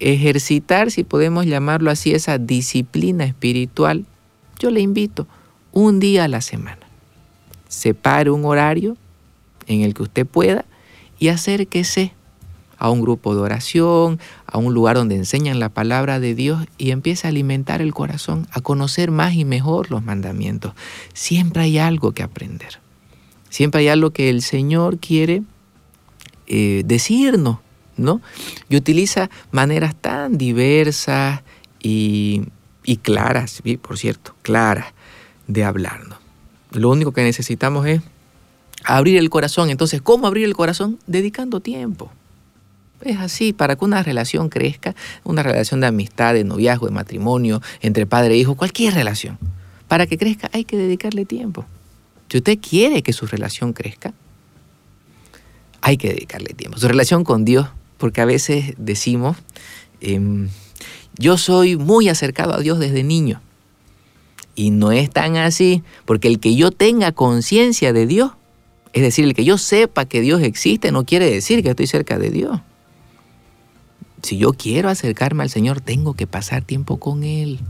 ejercitar, 0.00 0.90
si 0.90 1.04
podemos 1.04 1.46
llamarlo 1.46 1.90
así, 1.90 2.12
esa 2.12 2.38
disciplina 2.38 3.24
espiritual. 3.24 4.04
Yo 4.58 4.70
le 4.70 4.80
invito 4.80 5.26
un 5.72 6.00
día 6.00 6.24
a 6.24 6.28
la 6.28 6.40
semana. 6.40 6.80
Separe 7.68 8.30
un 8.30 8.44
horario 8.44 8.96
en 9.66 9.82
el 9.82 9.94
que 9.94 10.02
usted 10.02 10.26
pueda 10.26 10.64
y 11.18 11.28
acérquese 11.28 12.12
a 12.78 12.90
un 12.90 13.00
grupo 13.00 13.34
de 13.34 13.40
oración, 13.40 14.18
a 14.52 14.58
un 14.58 14.74
lugar 14.74 14.96
donde 14.96 15.16
enseñan 15.16 15.58
la 15.58 15.70
palabra 15.70 16.20
de 16.20 16.34
Dios 16.34 16.66
y 16.76 16.90
empiece 16.90 17.26
a 17.26 17.30
alimentar 17.30 17.80
el 17.80 17.94
corazón, 17.94 18.46
a 18.52 18.60
conocer 18.60 19.10
más 19.10 19.32
y 19.32 19.46
mejor 19.46 19.90
los 19.90 20.04
mandamientos. 20.04 20.74
Siempre 21.14 21.62
hay 21.62 21.78
algo 21.78 22.12
que 22.12 22.22
aprender. 22.22 22.78
Siempre 23.48 23.80
hay 23.80 23.88
algo 23.88 24.10
que 24.10 24.28
el 24.28 24.42
Señor 24.42 24.98
quiere 24.98 25.42
eh, 26.46 26.82
decirnos, 26.84 27.60
¿no? 27.96 28.20
Y 28.68 28.76
utiliza 28.76 29.30
maneras 29.52 29.94
tan 29.94 30.36
diversas 30.36 31.40
y, 31.80 32.42
y 32.84 32.98
claras, 32.98 33.62
por 33.80 33.96
cierto, 33.96 34.34
claras 34.42 34.92
de 35.46 35.64
hablarnos. 35.64 36.18
Lo 36.72 36.90
único 36.90 37.12
que 37.12 37.22
necesitamos 37.22 37.86
es 37.86 38.02
abrir 38.84 39.16
el 39.16 39.30
corazón. 39.30 39.70
Entonces, 39.70 40.02
¿cómo 40.02 40.26
abrir 40.26 40.44
el 40.44 40.54
corazón? 40.54 40.98
Dedicando 41.06 41.60
tiempo. 41.60 42.12
Es 43.04 43.18
así, 43.18 43.52
para 43.52 43.76
que 43.76 43.84
una 43.84 44.02
relación 44.02 44.48
crezca, 44.48 44.94
una 45.24 45.42
relación 45.42 45.80
de 45.80 45.88
amistad, 45.88 46.34
de 46.34 46.44
noviazgo, 46.44 46.86
de 46.86 46.92
matrimonio, 46.92 47.60
entre 47.80 48.06
padre 48.06 48.34
e 48.34 48.36
hijo, 48.38 48.54
cualquier 48.54 48.94
relación, 48.94 49.38
para 49.88 50.06
que 50.06 50.16
crezca 50.18 50.50
hay 50.52 50.64
que 50.64 50.76
dedicarle 50.76 51.24
tiempo. 51.24 51.66
Si 52.28 52.38
usted 52.38 52.58
quiere 52.58 53.02
que 53.02 53.12
su 53.12 53.26
relación 53.26 53.72
crezca, 53.72 54.14
hay 55.80 55.96
que 55.96 56.08
dedicarle 56.08 56.54
tiempo. 56.54 56.78
Su 56.78 56.86
relación 56.86 57.24
con 57.24 57.44
Dios, 57.44 57.68
porque 57.98 58.20
a 58.20 58.24
veces 58.24 58.74
decimos, 58.78 59.36
em, 60.00 60.48
yo 61.18 61.36
soy 61.36 61.76
muy 61.76 62.08
acercado 62.08 62.54
a 62.54 62.60
Dios 62.60 62.78
desde 62.78 63.02
niño. 63.02 63.40
Y 64.54 64.70
no 64.70 64.92
es 64.92 65.10
tan 65.10 65.36
así, 65.36 65.82
porque 66.04 66.28
el 66.28 66.38
que 66.38 66.54
yo 66.54 66.70
tenga 66.70 67.12
conciencia 67.12 67.92
de 67.92 68.06
Dios, 68.06 68.32
es 68.92 69.02
decir, 69.02 69.24
el 69.24 69.34
que 69.34 69.44
yo 69.44 69.58
sepa 69.58 70.04
que 70.04 70.20
Dios 70.20 70.42
existe, 70.42 70.92
no 70.92 71.04
quiere 71.04 71.28
decir 71.28 71.62
que 71.62 71.70
estoy 71.70 71.86
cerca 71.86 72.18
de 72.18 72.30
Dios 72.30 72.60
si 74.22 74.38
yo 74.38 74.52
quiero 74.52 74.88
acercarme 74.88 75.42
al 75.42 75.50
Señor, 75.50 75.80
tengo 75.80 76.14
que 76.14 76.26
pasar 76.26 76.62
tiempo 76.62 76.98
con 76.98 77.24
Él. 77.24 77.60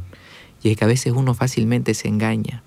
Y 0.63 0.71
es 0.71 0.77
que 0.77 0.85
a 0.85 0.89
veces 0.89 1.13
uno 1.15 1.35
fácilmente 1.35 1.95
se 1.95 2.09
engaña. 2.09 2.63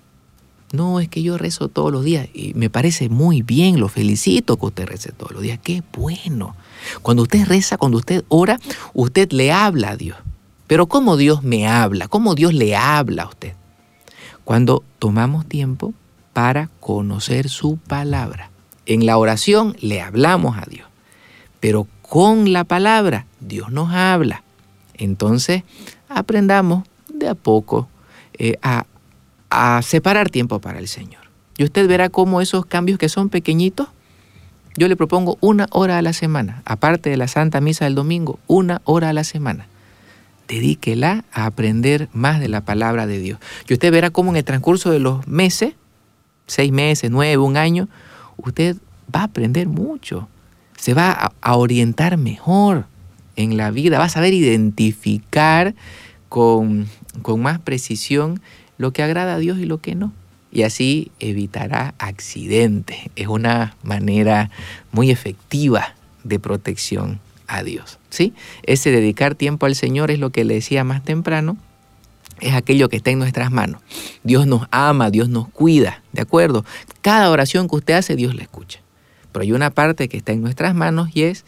No, 0.74 1.00
es 1.00 1.08
que 1.08 1.22
yo 1.22 1.38
rezo 1.38 1.70
todos 1.70 1.92
los 1.92 2.04
días 2.04 2.28
y 2.34 2.54
me 2.56 2.70
parece 2.70 3.08
muy 3.08 3.44
bien, 3.44 3.80
lo 3.80 3.88
felicito 3.88 4.58
que 4.58 4.66
usted 4.66 4.88
rece 4.88 5.12
todos 5.12 5.32
los 5.32 5.42
días. 5.42 5.60
Qué 5.64 5.84
bueno. 5.94 6.56
Cuando 7.02 7.24
usted 7.24 7.46
reza, 7.46 7.78
cuando 7.78 7.98
usted 7.98 8.26
ora, 8.28 8.60
usted 8.94 9.32
le 9.32 9.52
habla 9.52 9.92
a 9.92 9.98
Dios. 9.98 10.18
Pero 10.68 10.88
¿cómo 10.88 11.16
Dios 11.16 11.44
me 11.44 11.68
habla? 11.68 12.08
¿Cómo 12.08 12.36
Dios 12.36 12.54
le 12.54 12.76
habla 12.76 13.24
a 13.24 13.30
usted? 13.30 13.54
Cuando 14.44 14.84
tomamos 15.00 15.46
tiempo 15.46 15.94
para 16.34 16.70
conocer 16.80 17.48
su 17.48 17.78
palabra. 17.78 18.50
En 18.86 19.06
la 19.06 19.18
oración 19.18 19.78
le 19.80 20.02
hablamos 20.02 20.58
a 20.58 20.66
Dios. 20.70 20.88
Pero 21.60 21.88
con 22.10 22.54
la 22.54 22.64
palabra 22.64 23.26
Dios 23.40 23.72
nos 23.72 23.92
habla. 23.92 24.44
Entonces, 24.94 25.64
aprendamos 26.08 26.88
de 27.10 27.28
a 27.28 27.36
poco 27.36 27.90
eh, 28.38 28.58
a, 28.62 28.86
a 29.50 29.82
separar 29.82 30.30
tiempo 30.30 30.60
para 30.60 30.80
el 30.80 30.88
Señor. 30.88 31.24
Y 31.58 31.64
usted 31.64 31.88
verá 31.88 32.10
cómo 32.10 32.42
esos 32.42 32.66
cambios 32.66 33.00
que 33.00 33.10
son 33.10 33.30
pequeñitos, 33.30 33.88
yo 34.78 34.88
le 34.88 34.96
propongo 34.96 35.38
una 35.40 35.68
hora 35.72 35.98
a 35.98 36.02
la 36.02 36.14
semana, 36.14 36.62
aparte 36.66 37.10
de 37.10 37.18
la 37.18 37.28
Santa 37.28 37.62
Misa 37.62 37.86
del 37.86 37.96
domingo, 37.96 38.40
una 38.48 38.82
hora 38.84 39.10
a 39.10 39.14
la 39.14 39.24
semana. 39.24 39.68
Dedíquela 40.48 41.24
a 41.32 41.46
aprender 41.46 42.10
más 42.14 42.40
de 42.40 42.50
la 42.50 42.62
palabra 42.62 43.08
de 43.08 43.20
Dios. 43.20 43.40
Y 43.68 43.74
usted 43.74 43.92
verá 43.92 44.10
cómo 44.10 44.32
en 44.32 44.38
el 44.38 44.44
transcurso 44.44 44.92
de 44.92 45.00
los 45.00 45.26
meses, 45.28 45.74
seis 46.46 46.72
meses, 46.72 47.10
nueve, 47.10 47.38
un 47.38 47.58
año, 47.58 47.88
usted 48.38 48.76
va 49.14 49.22
a 49.22 49.24
aprender 49.24 49.68
mucho 49.68 50.28
se 50.78 50.94
va 50.94 51.32
a, 51.42 51.56
orientar 51.56 52.18
mejor 52.18 52.86
en 53.36 53.58
la 53.58 53.72
vida, 53.72 54.00
va 54.00 54.06
a 54.06 54.10
saber 54.10 54.34
identificar 54.34 55.76
con, 56.30 56.88
con 57.22 57.42
más 57.42 57.60
precisión 57.60 58.42
lo 58.78 58.92
que 58.92 59.04
agrada 59.04 59.36
a 59.36 59.40
Dios 59.40 59.58
y 59.60 59.66
lo 59.66 59.80
que 59.80 59.96
no. 59.96 60.14
Y 60.52 60.64
así 60.64 61.12
evitará 61.20 61.96
accidentes. 61.98 62.98
Es 63.16 63.28
una 63.28 63.76
manera 63.84 64.52
muy 64.92 65.12
efectiva 65.12 65.96
de 66.24 66.40
protección 66.40 67.20
a 67.48 67.64
Dios. 67.64 68.00
¿sí? 68.10 68.34
Ese 68.64 68.92
dedicar 68.92 69.36
tiempo 69.36 69.66
al 69.66 69.76
Señor 69.76 70.12
es 70.12 70.20
lo 70.20 70.30
que 70.32 70.46
le 70.46 70.56
decía 70.56 70.84
más 70.84 71.04
temprano, 71.04 71.58
es 72.42 72.54
aquello 72.54 72.90
que 72.90 72.98
está 72.98 73.12
en 73.12 73.20
nuestras 73.20 73.52
manos. 73.52 73.82
Dios 74.24 74.48
nos 74.48 74.68
ama, 74.72 75.10
Dios 75.10 75.30
nos 75.30 75.48
cuida, 75.50 76.04
¿de 76.12 76.22
acuerdo? 76.22 76.66
Cada 77.02 77.30
oración 77.30 77.70
que 77.70 77.78
usted 77.78 77.94
hace, 77.94 78.16
Dios 78.16 78.36
la 78.36 78.44
escucha. 78.44 78.80
Pero 79.36 79.44
hay 79.44 79.52
una 79.52 79.70
parte 79.70 80.08
que 80.08 80.16
está 80.16 80.32
en 80.32 80.42
nuestras 80.42 80.74
manos 80.76 81.10
y 81.14 81.24
es 81.24 81.44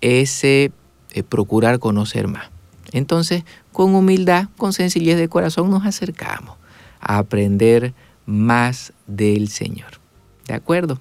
ese 0.00 0.72
eh, 1.12 1.22
procurar 1.22 1.78
conocer 1.78 2.26
más. 2.26 2.50
Entonces, 2.90 3.44
con 3.70 3.94
humildad, 3.94 4.48
con 4.56 4.72
sencillez 4.72 5.16
de 5.16 5.28
corazón, 5.28 5.70
nos 5.70 5.86
acercamos 5.86 6.56
a 6.98 7.18
aprender 7.18 7.94
más 8.26 8.92
del 9.06 9.50
Señor. 9.50 10.00
¿De 10.48 10.54
acuerdo? 10.54 10.98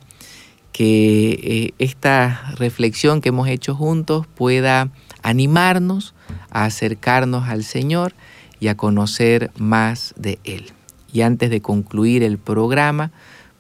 Que 0.74 1.40
eh, 1.42 1.74
esta 1.80 2.54
reflexión 2.58 3.20
que 3.20 3.30
hemos 3.30 3.48
hecho 3.48 3.74
juntos 3.74 4.28
pueda 4.28 4.92
animarnos 5.24 6.14
a 6.52 6.66
acercarnos 6.66 7.50
al 7.50 7.64
Señor 7.64 8.14
y 8.60 8.68
a 8.68 8.78
conocer 8.78 9.50
más 9.58 10.14
de 10.18 10.38
Él. 10.44 10.72
Y 11.12 11.22
antes 11.22 11.50
de 11.50 11.64
concluir 11.64 12.22
el 12.22 12.38
programa, 12.38 13.12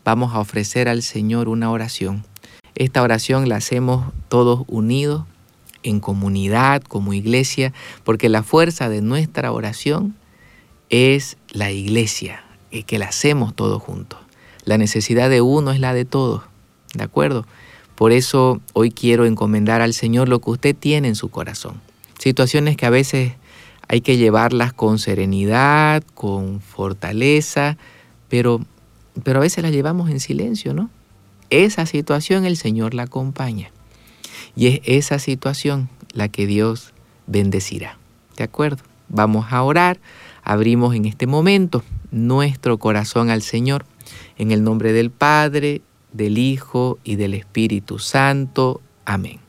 vamos 0.06 0.36
a 0.36 0.40
ofrecer 0.40 0.88
al 0.88 1.02
Señor 1.02 1.50
una 1.50 1.72
oración 1.72 2.24
esta 2.78 3.02
oración 3.02 3.50
la 3.50 3.58
hacemos 3.58 4.13
todos 4.30 4.63
unidos, 4.68 5.24
en 5.84 6.00
comunidad, 6.00 6.82
como 6.82 7.13
iglesia, 7.13 7.74
porque 8.04 8.30
la 8.30 8.44
fuerza 8.44 8.90
de 8.90 9.02
nuestra 9.02 9.52
oración 9.52 10.16
es 10.90 11.38
la 11.50 11.72
iglesia, 11.72 12.44
y 12.72 12.84
que 12.84 13.00
la 13.00 13.06
hacemos 13.06 13.56
todos 13.56 13.82
juntos. 13.82 14.20
La 14.66 14.78
necesidad 14.78 15.30
de 15.30 15.42
uno 15.42 15.72
es 15.72 15.80
la 15.80 15.94
de 15.94 16.06
todos, 16.06 16.44
¿de 16.94 17.04
acuerdo? 17.04 17.46
Por 17.96 18.12
eso 18.12 18.62
hoy 18.74 18.92
quiero 18.92 19.26
encomendar 19.26 19.82
al 19.82 19.94
Señor 19.94 20.30
lo 20.30 20.40
que 20.40 20.52
usted 20.52 20.76
tiene 20.76 21.08
en 21.08 21.16
su 21.16 21.30
corazón. 21.30 21.82
Situaciones 22.20 22.78
que 22.78 22.86
a 22.86 22.92
veces 22.92 23.34
hay 23.88 24.02
que 24.02 24.18
llevarlas 24.18 24.74
con 24.74 25.00
serenidad, 25.00 26.04
con 26.13 26.60
fortaleza, 26.60 27.78
pero, 28.30 28.60
pero 29.24 29.40
a 29.40 29.42
veces 29.42 29.63
las 29.63 29.72
llevamos 29.72 30.10
en 30.10 30.20
silencio, 30.20 30.74
¿no? 30.74 30.90
Esa 31.50 31.86
situación 31.86 32.46
el 32.46 32.58
Señor 32.58 32.94
la 32.94 33.04
acompaña. 33.04 33.72
Y 34.56 34.68
es 34.68 34.82
esa 34.84 35.20
situación 35.20 35.90
la 36.14 36.30
que 36.30 36.48
Dios 36.48 36.94
bendecirá. 37.28 37.98
¿De 38.36 38.44
acuerdo? 38.44 38.84
Vamos 39.10 39.48
a 39.52 39.64
orar. 39.64 40.00
Abrimos 40.44 40.96
en 40.96 41.06
este 41.06 41.28
momento 41.28 41.84
nuestro 42.12 42.78
corazón 42.78 43.30
al 43.30 43.42
Señor. 43.42 43.86
En 44.38 44.52
el 44.52 44.64
nombre 44.64 44.94
del 44.94 45.12
Padre, 45.12 45.82
del 46.12 46.38
Hijo 46.38 46.98
y 47.04 47.16
del 47.16 47.34
Espíritu 47.34 48.00
Santo. 48.00 48.82
Amén. 49.06 49.40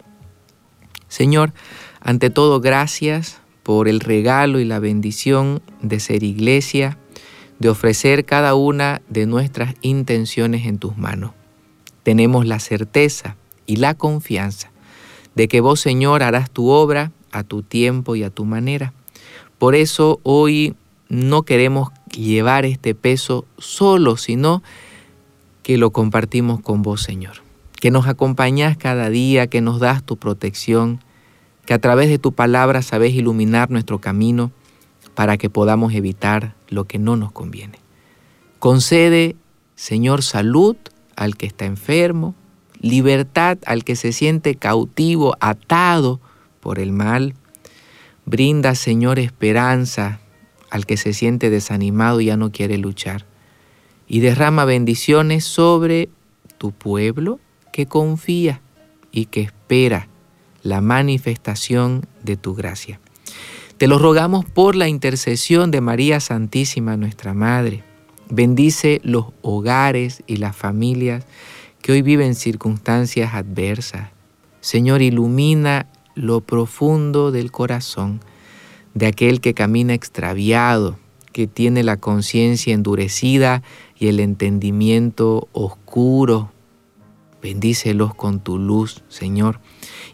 Señor, 1.09 1.53
ante 2.01 2.31
todo, 2.31 2.61
gracias 2.61 3.41
por 3.63 3.89
el 3.89 4.01
regalo 4.01 4.61
y 4.61 4.65
la 4.65 4.79
bendición 4.79 5.63
de 5.83 6.01
ser 6.01 6.23
iglesia, 6.23 6.99
de 7.59 7.71
ofrecer 7.71 8.25
cada 8.25 8.55
una 8.55 9.03
de 9.09 9.27
nuestras 9.27 9.75
intenciones 9.81 10.67
en 10.67 10.79
tus 10.79 10.97
manos 10.97 11.38
tenemos 12.09 12.47
la 12.47 12.59
certeza 12.59 13.37
y 13.67 13.77
la 13.77 13.93
confianza 13.93 14.71
de 15.35 15.47
que 15.47 15.61
vos, 15.61 15.79
Señor, 15.79 16.23
harás 16.23 16.51
tu 16.51 16.71
obra 16.71 17.13
a 17.33 17.43
tu 17.43 17.63
tiempo 17.63 18.17
y 18.17 18.23
a 18.23 18.31
tu 18.31 18.47
manera. 18.47 18.95
Por 19.59 19.75
eso 19.75 20.19
hoy 20.23 20.75
no 21.11 21.43
queremos 21.43 21.91
llevar 22.11 22.65
este 22.65 22.95
peso 22.95 23.45
solo, 23.59 24.17
sino 24.17 24.63
que 25.63 25.77
lo 25.77 25.91
compartimos 25.91 26.61
con 26.61 26.81
vos, 26.81 27.03
Señor. 27.03 27.43
Que 27.79 27.91
nos 27.91 28.07
acompañás 28.07 28.79
cada 28.79 29.11
día, 29.11 29.49
que 29.49 29.61
nos 29.61 29.79
das 29.79 30.03
tu 30.03 30.17
protección, 30.17 31.05
que 31.67 31.75
a 31.75 31.79
través 31.79 32.09
de 32.09 32.19
tu 32.19 32.33
palabra 32.33 32.81
sabes 32.81 33.13
iluminar 33.13 33.71
nuestro 33.71 33.99
camino 33.99 34.51
para 35.15 35.37
que 35.37 35.51
podamos 35.51 35.93
evitar 35.93 36.55
lo 36.71 36.85
que 36.85 36.99
no 36.99 37.17
nos 37.17 37.33
conviene. 37.33 37.79
Concede, 38.61 39.37
Señor, 39.77 40.23
salud 40.23 40.79
al 41.19 41.37
que 41.37 41.47
está 41.47 41.67
enfermo, 41.67 42.35
libertad 42.81 43.59
al 43.67 43.83
que 43.83 43.97
se 43.97 44.13
siente 44.13 44.55
cautivo, 44.55 45.37
atado 45.41 46.21
por 46.61 46.79
el 46.79 46.93
mal. 46.93 47.35
Brinda, 48.25 48.77
Señor, 48.77 49.19
esperanza 49.19 50.21
al 50.71 50.87
que 50.87 50.97
se 50.97 51.13
siente 51.13 51.51
desanimado 51.51 52.21
y 52.21 52.27
ya 52.27 52.37
no 52.37 52.53
quiere 52.53 52.79
luchar. 52.79 53.27
y 54.11 54.21
derrama 54.21 54.65
bendiciones 54.65 55.45
sobre 55.45 56.09
tu 56.57 56.73
pueblo 56.73 57.41
que 57.75 57.85
confía 57.85 58.63
y 59.13 59.27
que 59.27 59.43
espera 59.43 60.09
la 60.63 60.81
manifestación 60.81 62.07
de 62.23 62.39
tu 62.39 62.55
gracia. 62.55 63.01
Te 63.77 63.87
lo 63.87 63.99
rogamos 63.99 64.47
por 64.47 64.77
la 64.77 64.89
intercesión 64.89 65.71
de 65.71 65.83
María 65.83 66.21
Santísima, 66.21 66.97
nuestra 66.97 67.35
Madre. 67.35 67.85
Bendice 68.31 69.01
los 69.05 69.27
hogares 69.41 70.23
y 70.27 70.37
las 70.37 70.55
familias 70.55 71.25
que 71.81 71.93
hoy 71.93 72.03
viven 72.03 72.35
circunstancias 72.35 73.33
adversas. 73.33 74.11
Señor, 74.61 75.01
ilumina 75.01 75.89
lo 76.15 76.41
profundo 76.41 77.31
del 77.31 77.51
corazón 77.51 78.21
de 78.95 79.07
aquel 79.07 79.41
que 79.41 79.55
camina 79.55 79.95
extraviado, 79.95 80.99
que 81.33 81.47
tiene 81.47 81.83
la 81.83 81.97
conciencia 81.97 82.75
endurecida 82.75 83.63
y 83.97 84.09
el 84.09 84.21
entendimiento 84.21 85.49
oscuro. 85.53 86.53
Bendícelos 87.41 88.15
con 88.15 88.41
tu 88.41 88.59
luz, 88.59 89.05
Señor, 89.09 89.61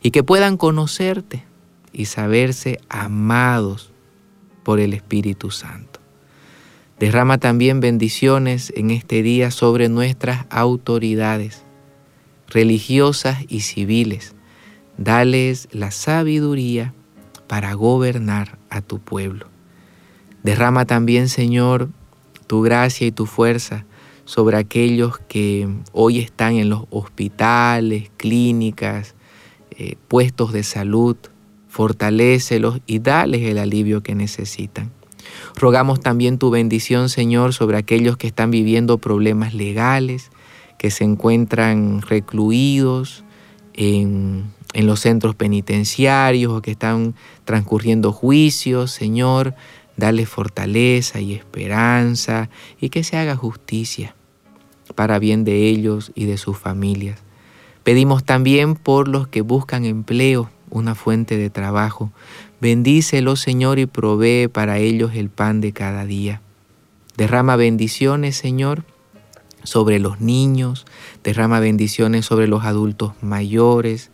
y 0.02 0.10
que 0.10 0.22
puedan 0.22 0.56
conocerte 0.56 1.44
y 1.92 2.04
saberse 2.04 2.78
amados 2.88 3.90
por 4.62 4.78
el 4.78 4.92
Espíritu 4.92 5.50
Santo. 5.50 5.93
Derrama 6.98 7.38
también 7.38 7.80
bendiciones 7.80 8.72
en 8.76 8.90
este 8.90 9.22
día 9.22 9.50
sobre 9.50 9.88
nuestras 9.88 10.46
autoridades 10.48 11.64
religiosas 12.48 13.38
y 13.48 13.60
civiles. 13.60 14.34
Dales 14.96 15.68
la 15.72 15.90
sabiduría 15.90 16.94
para 17.48 17.74
gobernar 17.74 18.58
a 18.70 18.80
tu 18.80 19.00
pueblo. 19.00 19.48
Derrama 20.44 20.84
también, 20.84 21.28
Señor, 21.28 21.88
tu 22.46 22.62
gracia 22.62 23.06
y 23.06 23.12
tu 23.12 23.26
fuerza 23.26 23.84
sobre 24.24 24.56
aquellos 24.56 25.18
que 25.18 25.68
hoy 25.92 26.20
están 26.20 26.54
en 26.54 26.68
los 26.68 26.84
hospitales, 26.90 28.10
clínicas, 28.16 29.16
eh, 29.72 29.96
puestos 30.06 30.52
de 30.52 30.62
salud. 30.62 31.16
Fortalécelos 31.68 32.80
y 32.86 33.00
dales 33.00 33.42
el 33.42 33.58
alivio 33.58 34.00
que 34.04 34.14
necesitan. 34.14 34.92
Rogamos 35.56 36.00
también 36.00 36.38
tu 36.38 36.50
bendición, 36.50 37.08
Señor, 37.08 37.52
sobre 37.54 37.76
aquellos 37.76 38.16
que 38.16 38.26
están 38.26 38.50
viviendo 38.50 38.98
problemas 38.98 39.54
legales, 39.54 40.30
que 40.78 40.90
se 40.90 41.04
encuentran 41.04 42.02
recluidos 42.02 43.24
en, 43.72 44.52
los 44.74 45.00
centros 45.00 45.36
penitenciarios 45.36 46.52
o 46.52 46.62
que 46.62 46.72
están 46.72 47.14
transcurriendo 47.44 48.12
juicios, 48.12 48.90
Señor, 48.90 49.54
dale 49.96 50.26
fortaleza 50.26 51.20
y 51.20 51.32
esperanza 51.34 52.50
y 52.80 52.88
que 52.88 53.04
se 53.04 53.16
haga 53.16 53.36
justicia 53.36 54.16
para 54.96 55.18
bien 55.18 55.44
de 55.44 55.68
ellos 55.68 56.10
y 56.16 56.24
de 56.24 56.36
sus 56.36 56.58
familias. 56.58 57.22
Pedimos 57.84 58.24
también 58.24 58.74
por 58.74 59.08
los 59.08 59.28
que 59.28 59.42
buscan 59.42 59.84
empleo, 59.84 60.50
una 60.70 60.94
fuente 60.94 61.36
de 61.36 61.50
trabajo. 61.50 62.10
Bendícelos, 62.64 63.40
Señor, 63.40 63.78
y 63.78 63.84
provee 63.84 64.48
para 64.48 64.78
ellos 64.78 65.10
el 65.14 65.28
pan 65.28 65.60
de 65.60 65.72
cada 65.72 66.06
día. 66.06 66.40
Derrama 67.14 67.56
bendiciones, 67.56 68.36
Señor, 68.36 68.84
sobre 69.64 69.98
los 69.98 70.22
niños, 70.22 70.86
derrama 71.22 71.60
bendiciones 71.60 72.24
sobre 72.24 72.48
los 72.48 72.64
adultos 72.64 73.12
mayores, 73.20 74.10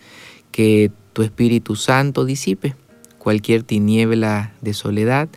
que 0.51 0.91
tu 1.13 1.23
Espíritu 1.23 1.77
Santo 1.77 2.25
disipe 2.25 2.75
cualquier 3.19 3.63
tiniebla 3.63 4.53
de 4.63 4.75
soledad 4.75 5.29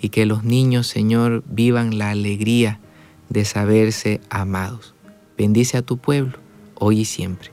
y 0.00 0.08
que 0.08 0.24
los 0.24 0.42
niños, 0.42 0.86
Señor, 0.86 1.44
vivan 1.46 1.98
la 1.98 2.08
alegría 2.08 2.80
de 3.28 3.44
saberse 3.44 4.22
amados. 4.30 4.94
Bendice 5.36 5.76
a 5.76 5.82
tu 5.82 5.98
pueblo, 5.98 6.38
hoy 6.76 7.00
y 7.00 7.04
siempre. 7.04 7.50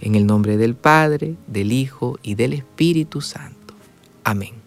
En 0.00 0.14
el 0.14 0.26
nombre 0.26 0.56
del 0.56 0.76
Padre, 0.76 1.34
del 1.48 1.72
Hijo 1.72 2.20
y 2.22 2.36
del 2.36 2.52
Espíritu 2.52 3.20
Santo. 3.20 3.74
Amén. 4.22 4.59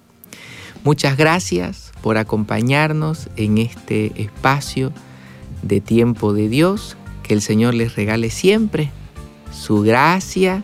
Muchas 0.84 1.16
gracias 1.16 1.92
por 2.02 2.18
acompañarnos 2.18 3.30
en 3.38 3.58
este 3.58 4.22
espacio 4.22 4.92
de 5.62 5.80
tiempo 5.80 6.34
de 6.34 6.50
Dios. 6.50 6.98
Que 7.24 7.34
el 7.34 7.42
Señor 7.42 7.74
les 7.74 7.96
regale 7.96 8.30
siempre 8.30 8.92
su 9.50 9.82
gracia 9.82 10.62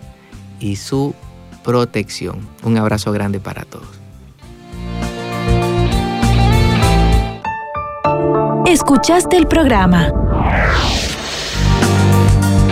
y 0.60 0.75
su 0.75 1.15
protección. 1.63 2.39
Un 2.63 2.77
abrazo 2.77 3.13
grande 3.13 3.39
para 3.39 3.63
todos. 3.63 3.88
Escuchaste 8.65 9.38
el 9.38 9.47
programa 9.47 10.12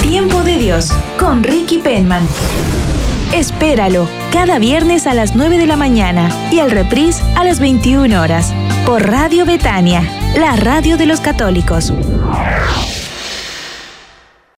Tiempo 0.02 0.44
de 0.44 0.58
Dios 0.58 0.92
con 1.18 1.44
Ricky 1.44 1.80
Penman. 1.80 2.28
Espéralo 3.34 4.08
cada 4.32 4.60
viernes 4.60 5.08
a 5.08 5.14
las 5.14 5.36
9 5.36 5.58
de 5.58 5.68
la 5.68 5.78
mañana 5.78 6.30
y 6.52 6.60
al 6.60 6.72
reprise 6.72 7.24
a 7.36 7.44
las 7.44 7.60
21 7.60 8.22
horas 8.22 8.54
por 8.86 9.06
Radio 9.06 9.46
Betania, 9.46 10.02
la 10.36 10.56
radio 10.56 10.98
de 10.98 11.06
los 11.06 11.22
católicos. 11.22 11.94